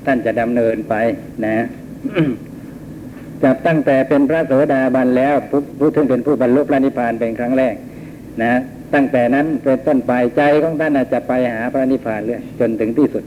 [0.07, 0.95] ท่านจะดำเนินไป
[1.47, 1.67] นะ
[3.45, 5.35] จับตั้งแต่เป็นพระโสดาบันแล้ว
[5.79, 7.75] ผู้ถึงเป็นผู้บรรลุพระนิพพานเป็นครั้งแรก
[8.43, 8.53] นะ
[8.95, 13.25] ตั้งแต่นั้นเป็นต้นไปใจของท่านอาจจะไปหาพระนิพพานเรื่อยจนถึงที่สุด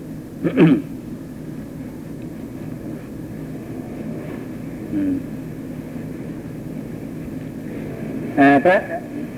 [8.66, 8.78] พระ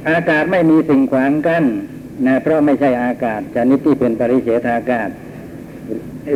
[0.09, 1.63] อากาศไม่มีสิ่งขวางกัน้น
[2.27, 5.09] นะเพราะไม่ใช่อากาศชนิดที่เป็นปริเฉทอากาศ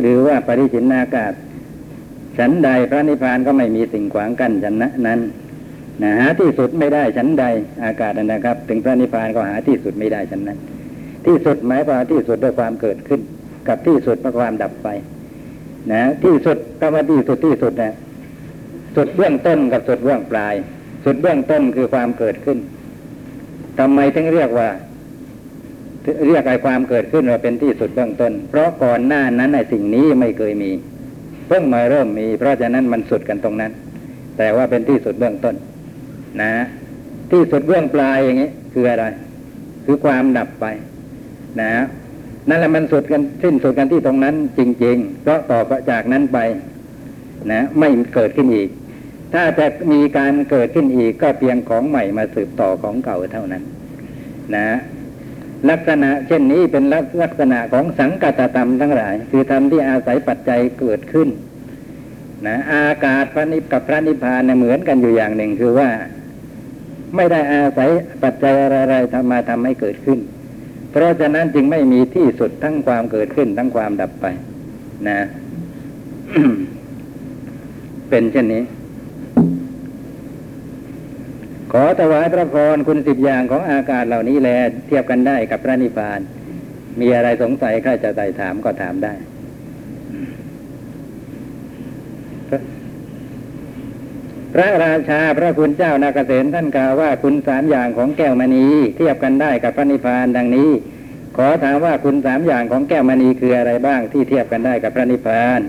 [0.00, 1.32] หรือว่าปริฉินอากาศ
[2.38, 5.20] ฉันใดพระนิพพานก็ไม่มีสิ่งขวางกั้นฉันนั้น
[6.02, 7.44] นะหาที่สุดไม่ได้ฉันใด
[7.84, 10.58] อากาศนะครับ ถึงพระนิพพานก็หาที่สุดไม่ได้ฉันนั้น
[11.26, 13.20] ที่สุดหมายความที่สุดด้วยความเกิดขึ้น
[13.68, 14.88] กับที่สุดเพราะความดับไป
[15.92, 17.94] นะที่สุดก็ว่าที่สุดที่สุดนะ
[18.96, 20.54] สุดเบื้องต้นกับสุดเบื้องปลาย
[21.04, 22.58] สุดเบื้องต้นคือความเกิดขึ้น
[23.78, 24.68] ทำไมถึงเรียกว่า
[26.28, 30.70] เรียกไอ้ความเกิดขึ้นว่าเป็นที่สุดเบื้องต้น เพราะก่อนหน้านั้นไอ้สิ่งนี้ไม่เคยมี
[31.48, 33.72] เพิ่งมาเริ่มมี เพราะฉะนั้นมันสุดกันตรงนั้น
[34.38, 35.54] แต่ว่าเป็นที่สุดเบื้องต้น
[36.42, 36.52] นะ
[37.32, 39.04] ที่สุดเบื้องปลายอย่างนี้คืออะไร
[39.84, 40.66] คือความดับไป
[41.60, 41.72] นะ
[42.48, 46.38] นั่นแหละมันสุดกันสิ้นสุดกันที่ตรงนั้น จริงๆเพราะต่อจากนั้นไป
[47.52, 48.68] นะ ไม่เกิดขึ้นอีก
[49.34, 53.62] ถ้าจะมีการเกิดขึ้นอีกก็เพียงของใหม่มาสืบต่อของเก่าเท่านั้น
[54.56, 54.68] นะ
[55.70, 56.84] ลักษณะเช่นนี้เป็น
[57.22, 61.28] ลักษณะของสังกัตธรรมทั้งหลาย คือธรรมที่อาศัยปัจจัยเกิดขึ้น
[62.46, 65.88] นะอากาศพระนิพกับพระนิพพานเหมือนกันอยู่อย่างหนึ่งคือว่า
[67.16, 67.88] ไม่ได้อาศัย
[68.22, 70.18] ปัจจัยอะไรๆทำมาทำให้เกิดขึ้น
[70.90, 74.26] เพราะฉะนั้นจึงไม่มีที่สุดทั้งความเกิดขึ้นทั้งความดับไป
[75.08, 75.18] นะ
[78.10, 78.62] เป็นเช่นนี้
[81.72, 84.48] ขอถวายพระพรคุณสิบอย่างของอากาศเหล่านี้แล
[84.86, 86.20] เทียบกันได้กับพระนิพพาน
[87.00, 89.14] มีอะไรสงสัยข้าจะไต่ถามก็ถามได้
[94.54, 98.66] พระราชาพระคุณเจ้านาเกษตท่านกล่าวว่าคุณสามอย่างของแก้วมณี
[98.96, 100.70] เทียบกันได้กับพระนิพพานดังนี้
[101.36, 105.60] ขอถามว่าคุณสามอย่างของแก้วมณีคืออะไรบ้างที่เทียบกันได้กับพระนิพพาน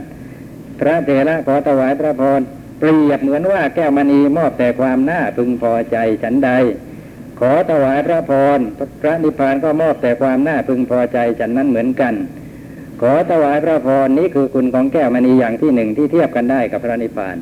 [0.80, 2.42] พระเถระขอถวายพระพร
[2.80, 6.52] เปรียบเหมือนว่าแก้วมณีมอบแต่ความน่าพึงพอใจฉันใด
[7.40, 8.60] ขอถวายพระพร
[9.02, 12.14] พระนิพพานก็มอบแต่ความน่าพึงพอใจฉันนั้นเหมือนกัน
[13.02, 17.38] ขอถวายพระพรนี้คือคุณของแก้วมณีอย่างที่หนึ่งที่เทียบกันได้กับพระนิพพาน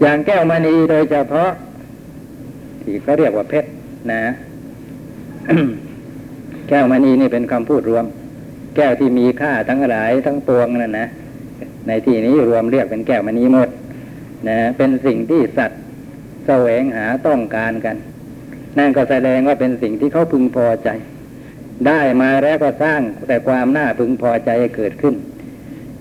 [0.00, 1.50] อย่างแก้วมณีโดยเฉพาะ
[2.82, 3.68] ที่เขาเรียกว่าเพชร
[4.12, 4.22] นะ
[6.68, 8.04] แก้วมณีนี่เป็นคำพูดรวม
[8.76, 11.08] แก้วที่มีค่าทั้งหลายทั้งปวงนั่นนะ
[11.88, 13.68] ในที่นี้รวมเรียกเป็นแก้วมณีหมด
[14.48, 15.80] นะเป็นสิ่งที่สัตว์
[16.46, 17.96] แสวงหาต้องการกัน
[18.78, 20.88] นั่นก็แสดงว่าเป็นสิ่งที่เขาพึงพอใจ
[21.86, 25.14] ได้มาแล้วก็สร้างแต่ความน่าพึงพอใจเกิดขึ้น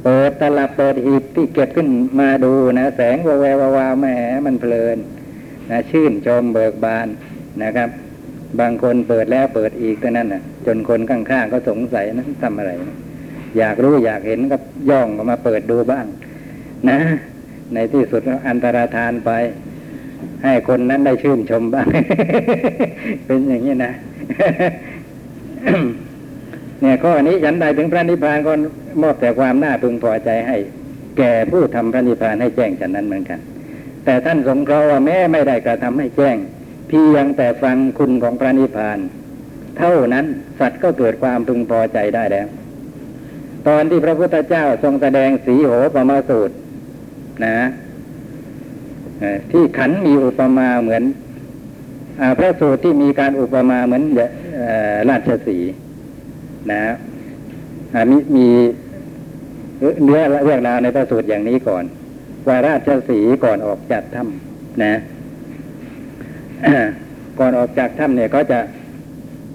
[0.03, 1.87] เปิดตลับเปิดหีบที่เก็บขึ้น
[2.19, 4.05] มาดูนะ แสงวาววาวาแหม
[4.45, 4.97] มันเพลิน
[5.69, 7.07] นะชื่นชมเบิกบาน
[7.63, 7.89] นะครับ
[8.59, 12.97] บางคนเปิดแล้วเปิดอีกแต่นั้นน่ะจนคนข้างๆก็สงสัยนะทำอะไรนะ
[13.57, 14.57] อยากรู้อยากเห็นก็
[14.89, 16.05] ย่องก็มาเปิดดูบ้าง
[16.89, 16.99] นะ
[17.73, 19.31] ในที่สุดอันตรธานไป
[20.43, 21.87] ให้คนนั้นได้ชื่นชมบ้าง
[23.25, 23.93] เป็นอย่างนี้นะ
[26.81, 28.53] เนี่ยข้อนี้ฉันใดถึงพระนิพพานก็
[29.01, 30.57] มอบแต่ความน่าพึงพอใจให้
[31.17, 33.39] แก่ผู้ทำพระนิพพานให้แจ้งฉันนั้นเหมือนกัน
[34.05, 36.37] แต่ท่านสงเคราะห์ว่าแม้ไม่ได้กระทำให้แจ้ง
[36.89, 38.99] เพียงแต่ฟังคุณของพระนิพพาน
[39.77, 40.25] เท่านั้น
[40.59, 42.47] สัตว์ก็เกิดความพึงพอใจได้แล้ว
[43.67, 46.53] ตอนที่พระพุทธเจ้าทรงแสดงสีโหปมาสูตร
[47.45, 47.57] นะ
[49.51, 51.03] ที่ขันมีอุปมาเหมือน
[52.21, 54.61] อพระสูตรที่มีการอุปมาเหมือนอ
[55.09, 55.57] ราชสี
[56.71, 56.81] นะ
[57.93, 58.47] อ่ามีมี
[60.03, 61.83] เนื้อเรื่องราวในพระสูตรอย่างนี้ก่อน
[62.47, 64.93] ว่าราชสีก่อนออกจากถ้ำนะ
[67.39, 68.59] ก่อนออกจากถ้ำเนี่ยก็จะ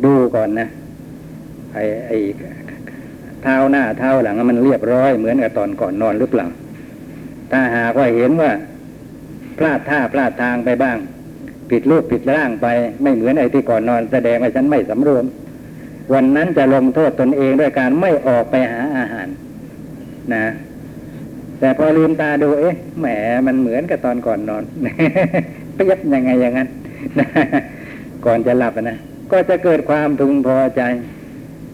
[0.05, 0.67] ดูก่อนนะ
[1.75, 2.17] ไอ้ไอ้
[3.49, 6.47] ท้าหน้าเท้าหลังมันเรียบร้อยเหมือนกับตอนก่อนนอนหรือเปล่า
[7.53, 8.53] ถ้าหากว่าเห็นว่า
[9.59, 10.97] พลาดท่าพลาดทางไปบ้าง
[11.71, 12.67] ผิดรูปผิดร่างไป
[13.03, 15.25] ไม่เหมือนไอ้ที่ก่อนนอนแสดงว่าฉันไม่สำรวม
[16.15, 19.29] วันนั้นจะลงโทษตนเองด้วยการไม่ออกไปหาอาหาร
[20.35, 20.47] นะ
[21.61, 23.07] แต่พอลืมตาดูเอ๊ะแหม
[23.47, 24.65] มันเหมือนกับตอนก่อนนอน
[25.75, 26.69] เปรียบยังไงอย่างนั้น
[28.27, 28.99] ก่อนจะหลับนะ
[29.33, 30.83] ก็จะเกิดความพึงพอใจ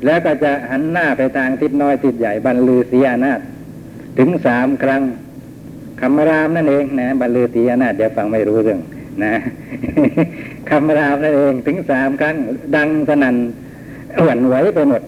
[0.04, 3.40] แล้วก็จะหันหน้าไปทางทิศน้อยทิศใหญ่บรรลือเสียนาถ
[4.18, 5.02] ถึงสามครั้ง
[6.00, 8.80] คำรามนั่นเองนะบรรลือเสียนาถเดี๋ยวฟังไม่รู้เรื่อง
[9.24, 9.34] นะ
[10.70, 12.36] คำรามนั่นเองถึงสามครั้ง
[12.76, 13.36] ดังสนั่น
[14.22, 15.02] หวั่นไหวไปหมด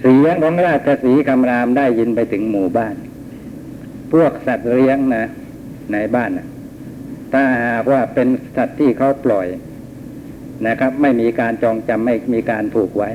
[0.00, 2.94] เสียงของราชสีคำรามได้ยินไปถึงหมู่บ้าน
[4.12, 5.24] พวกสัตว์เลี้ยงนะ
[5.92, 6.46] ในบ้านนะ
[7.32, 9.46] ถ้าหากว่าเป็นสัตว์ที่เขาปล่อย
[10.66, 13.10] นะครับ ไม่มีการจองจำไม่มีการผูกไว้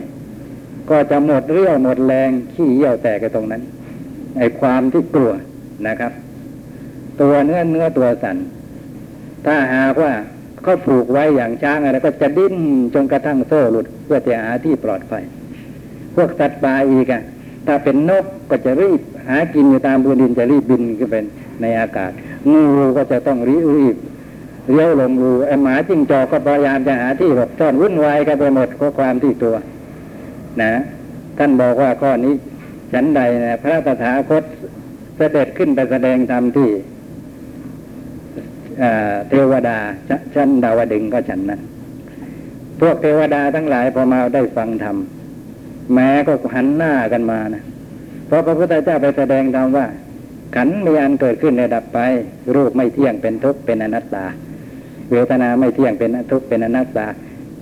[0.89, 3.61] ก็จะหมดเรี่ยวหมดแรงขี้เยี่ยวแตกกันตรงนั้น
[4.37, 5.33] ไอ้ความที่กลัว
[5.87, 6.11] นะครับ
[7.21, 8.37] ตัวเนื้อเนื้อตัวสัน
[9.45, 10.11] ถ้าหากว่า
[10.63, 12.55] เขาผูกไว้อย่างช้างอะไรก็จะดิ้น
[12.93, 15.23] จนกระทั่งโซ่หลุด เพื่อจะหาที่ปลอดภัย
[16.15, 17.21] พวกสัตว์ป่าอีกอะ
[17.67, 21.25] ถ้าเป็นนกก็จะรีบหากินอยู่ตามพื้นดินจะรีบบินขึ้นเป็น
[21.61, 22.11] ในอากาศ
[22.51, 22.63] งู
[22.97, 23.95] ก็จะต้องรีบรีบ
[24.73, 29.55] เลี้ยวลงรูไอหมาจิ้งจอกก็พยายามจะหาที่หลบซ่อนวุ่นวายกันไปหมดเพราะความที่ตัว
[30.61, 30.73] นะ
[31.37, 32.33] ท่านบอกว่าข้อนี้
[32.93, 34.43] ฉันใดนะพระตถาคต
[35.17, 36.69] เสด็จขึ้นไปแสดงธรรมที่
[39.29, 39.77] เทวดา
[40.09, 41.61] ชชั้นดาวดึงก็ฉันนั้น
[42.79, 44.97] พวกเทวดาทั้งหลายพอมาได้ฟังธรรม
[45.93, 47.63] แม้ก็หันหน้ากันมานะ
[48.27, 49.87] เพราะพระพุทธเจ้าไปแสดงธรรมว่า
[50.55, 51.99] ขันมีอันเกิดขึ้นในดับไป
[52.55, 54.25] รูปไม่เที่ยงเป็นทุกข์เป็นอนัตตา
[55.11, 57.07] เวทนาไม่เที่ยงเป็นทุกข์เป็นอนัตตา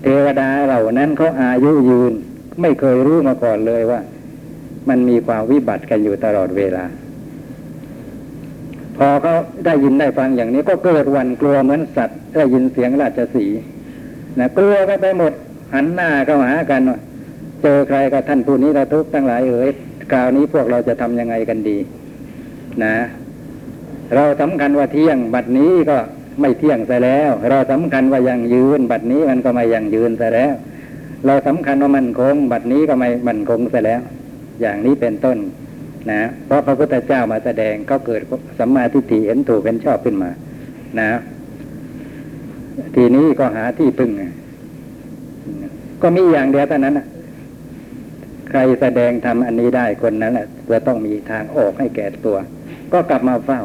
[0.03, 2.13] เทวดาเหล่านั้นเขาอายุยืน
[2.61, 3.99] ไม่เคยรู้มาก่อนเลยว่า
[4.89, 6.85] มันมีความวิบัติกันอยู่ตลอดเวลา
[8.97, 9.35] พอเขา
[9.65, 13.59] ได้ยินได้ฟังอย่างนี้ ก็เกิดวันกลัวเหมือนสัตว์ได้ยินเสียงราชสีห์
[14.39, 15.33] นะกลัวกันไปหมด
[15.73, 16.99] หันหน้าเข้าหากันว่า
[17.61, 19.69] เจอใครก็ท่านผู้นี้เราทุกข์ทั้งหลายเอ๋ย
[20.11, 21.77] คราวนี้พวกเราจะทำยังไงกันดี
[22.83, 22.95] นะ
[24.15, 25.97] เราสำคัญว่าเที่ยงบัดนี้ก็
[26.41, 30.53] ไม่เที่ยงซะแล้ว เราสำคัญว่ายังยืน บัดนี้มันก็ไม่ยังยืนซะแล้ว
[31.25, 34.01] เราสำคัญว่ามันคง บัดนี้ก็ไม่มันคงซะแล้ว
[34.61, 35.37] อย่างนี้เป็นต้น
[36.11, 38.21] นะเพราะพระพุทธเจ้ามาแสดงก็เกิด
[38.59, 40.29] สัมมาทิฏฐิเห็นถูกเห็นชอบขึ้นมา
[40.99, 41.09] นะ
[42.95, 44.23] ทีนี้ก็หาที่พึ่งไง
[46.01, 47.07] ก็มีอย่างเดียวเท่านั้นนะ
[48.51, 52.37] ใครแสดงทำอันนี้ได้คนนั้นแหละจะต้องมีทางออกให้แก่ตัว
[52.93, 53.61] ก็กลับมาเฝ้า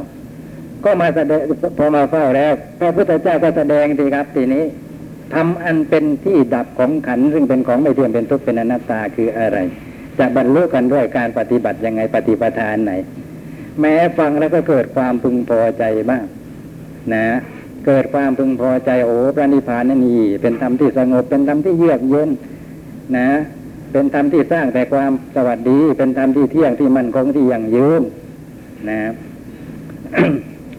[0.84, 1.42] ก็มาแสดง
[1.78, 4.64] พอมาเฝ้าแล้วพระพุทธเจ้าก็แสดงทีครับ ทีนี้
[5.34, 9.58] ทำอันเป็นที่ดับของขันซึ่งเป็นของไม่เที่ยงเป็นทุกข์เป็นอนัตตาคืออะไร
[10.18, 12.92] จะบรรลุกันด้วยการปฏิบัติยังไงปฏิปทานไหน
[13.80, 16.24] แม้ฟังแล้วก็เกิดความพึงพอใจบ้าง
[17.14, 17.24] นะ
[17.86, 22.30] เกิดความพึงพอใจโอ้พระนิพพานนั่นนี่เป็นธรรมที่สงบเป็นธรรมที่เยือกเย็น
[23.16, 23.28] นะ
[23.92, 28.02] เป็นธรรมที่สร้างแต่ความสวัสดี เป็นธรรมที่เที่ยงที่มั่นคงที่ยั่งยืน
[28.90, 28.98] นะ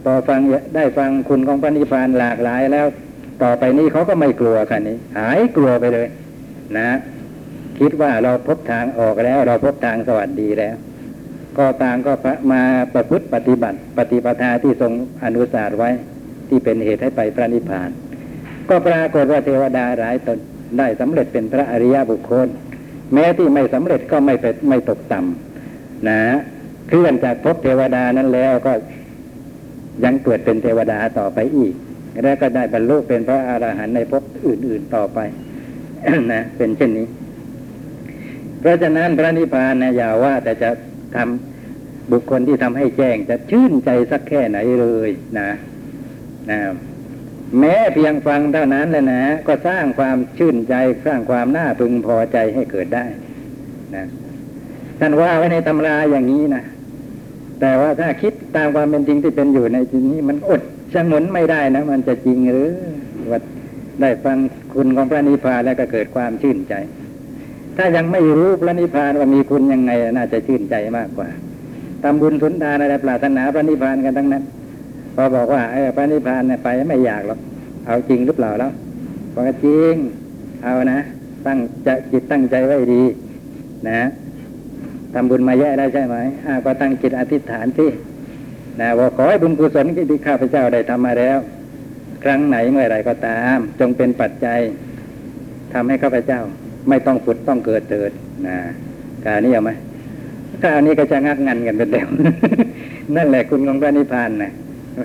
[0.04, 0.40] พอฟัง
[0.76, 2.88] ได้ฟังคุณของพระนิพพานหลากหลายแล้ว
[3.44, 6.08] ต่อไปนี้เขาก็ไม่กลัวคันนี้ หายกลัวไปเลย
[6.78, 6.90] นะ
[7.80, 10.76] คิดว่าเราพบทางออกแล้ว เราพบทางสวัสดีแล้ว
[11.58, 12.14] ก็ต่างก็
[12.52, 12.62] มา
[12.94, 14.92] ประพฤติปฏิบัติ ปฏิปทาที่ทรง
[15.24, 15.90] อนุสาสไว้
[16.50, 17.90] ที่เป็นเหตุให้ไปพระนิพพาน
[18.70, 20.38] ก็ปรากฏว่าเทวดาหลายตน
[20.78, 22.48] ได้สำเร็จเป็นพระอริยบุคคล
[23.14, 26.22] แม้ที่ไม่สำเร็จก็ไม่เป็นไม่ตกต่ำนะ
[26.88, 28.74] เคลื่อนจากภพเทวดานั้นแล้วก็
[30.04, 31.74] ยังเกิดเป็นเทวดาต่อไปอีก
[32.24, 35.20] แล้วก็ได้บรรลุเป็นพระอรหันต์ในภพอื่น ๆต่อไป
[36.34, 37.08] นะเป็นเช่นนี้
[38.60, 40.70] เพราะฉะนั้นพระนิพพานนะอย่าว่าแต่จะ
[41.16, 45.50] ทำบุคคลที่ทำให้แจ้งจะชื่นใจสักแค่ไหนเลยนะ
[46.52, 46.60] นะ
[47.60, 50.76] แม้เพียงฟังเท่านั้นเลยนะ ก็สร้างความชื่นใจ
[51.06, 53.06] สร้างความน่าพึงพอใจให้เกิดได้
[53.96, 54.06] นะ
[55.00, 56.64] ท่านว่าไว้ในตำราอย่างนี้นะ
[57.62, 60.62] แต่ว่าถ้าคิดตามความเป็นจริงที่เป็นอยู่ในที่นี้มันอด
[60.96, 62.70] สงนไม่ได้นะ มันจะจริงหรือ
[63.32, 63.40] ว่า
[64.02, 64.38] ได้ฟัง
[64.74, 66.74] คุณของพระนิพพานแล้วก็เกิดความชื่นใจ
[67.78, 71.28] ถ้ายังไม่รู้พระนิพพานว่ามีคุณยังไงน่าจะชื่นใจมากกว่า
[72.04, 74.44] ทำบุญสุนทานอะไรปรารถนาพระนิพพานกันทั้งนั้น
[75.16, 77.40] พอบอกว่าเออพระนิพพานเนี่ยไปไม่อยากหรอก
[77.88, 78.72] เอาจริงหรือเปล่าแล้ว
[79.34, 79.96] บอกจริง
[80.64, 81.00] เอานะ
[81.46, 81.58] ตั้ง
[81.88, 83.04] จะจิตตั้งใจไว้ดี
[83.90, 84.02] นะ
[85.14, 87.90] ทำบุญมาแย่ได้ใช่ไหมอาก็ตั้งจิตอธิษฐานที่
[88.80, 91.38] นะว่าขอให้บุญกุศลที่ข้าพเจ้าได้ทำมาแล้ว
[92.24, 94.60] ครั้งไหนเมื่อไรก็ตาม จงเป็นปัจจัย
[95.74, 96.40] ทำให้ข้าพเจ้า
[96.90, 98.12] ไม่ต้องผุดต้องเกิดเติด
[98.48, 98.58] นะ
[99.26, 99.72] การนี้เอาไหม
[100.62, 102.08] ถ้าอันนี้ก็จะงักงันกันเป็นเดียว
[103.16, 104.52] นั่นแหละคุณของพระนิพพานนะ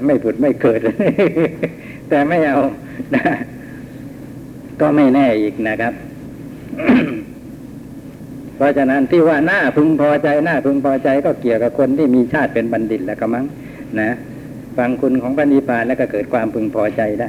[0.07, 0.81] ไม่ผุดไม่เกิด
[2.09, 2.59] แต่ไม่เอา
[3.15, 3.23] นะ
[4.81, 5.93] ก็ไม่แน่อีกนะครับ
[8.57, 13.45] เพราะฉะนั้นที่ว่าหน้าพึงพอใจหน้าพึงพอใจก็เกี่ยวกับคนที่มีชาติเป็นบัณฑิตแล้วก็มั้ง
[14.01, 14.11] นะ
[14.77, 17.29] ฟังคุณของพระนิพพานแล้วก็เกิดความพึงพอใจได้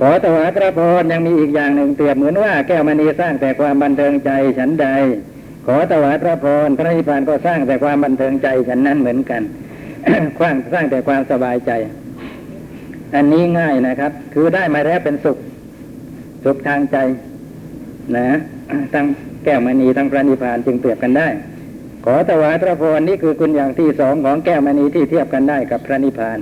[0.00, 4.86] ขอถวายพระพรยังมีอีกอย่างหนึ่งเปรียบเหมือนว่าแก้วมณีสร้างแต่ความบันเทิงใจฉันใด
[5.66, 9.42] ขอถวายพระพรพระนิพพานก็สร้างแต่ความบันเทิงใจฉันนั้นเหมือนกัน
[10.38, 11.72] คว้างสร้างแต่ความสบายใจ
[13.14, 15.38] อันนี้ง่ายนะครับ คือได้มาแล้วเป็นสุข
[16.44, 16.96] สุขทางใจ
[18.16, 18.28] นะ
[18.92, 19.06] ทั้ง
[19.44, 21.28] แก้วมณีทั้งพระนิพพานจึงเปรียบกันได้
[22.04, 26.38] ขอถวายพระพรนี่คือคุณอย่างที่สองของแก้วมณีที่เทียบกันได้กับพระนิพพาน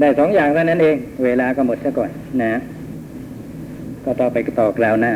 [0.00, 2.10] ได้สองอย่างเท่านั้นเอง เวลาก็หมดซะก่อน
[2.42, 2.52] นะ
[4.04, 5.12] ก็ต่อไปต่อกล่าวหน้า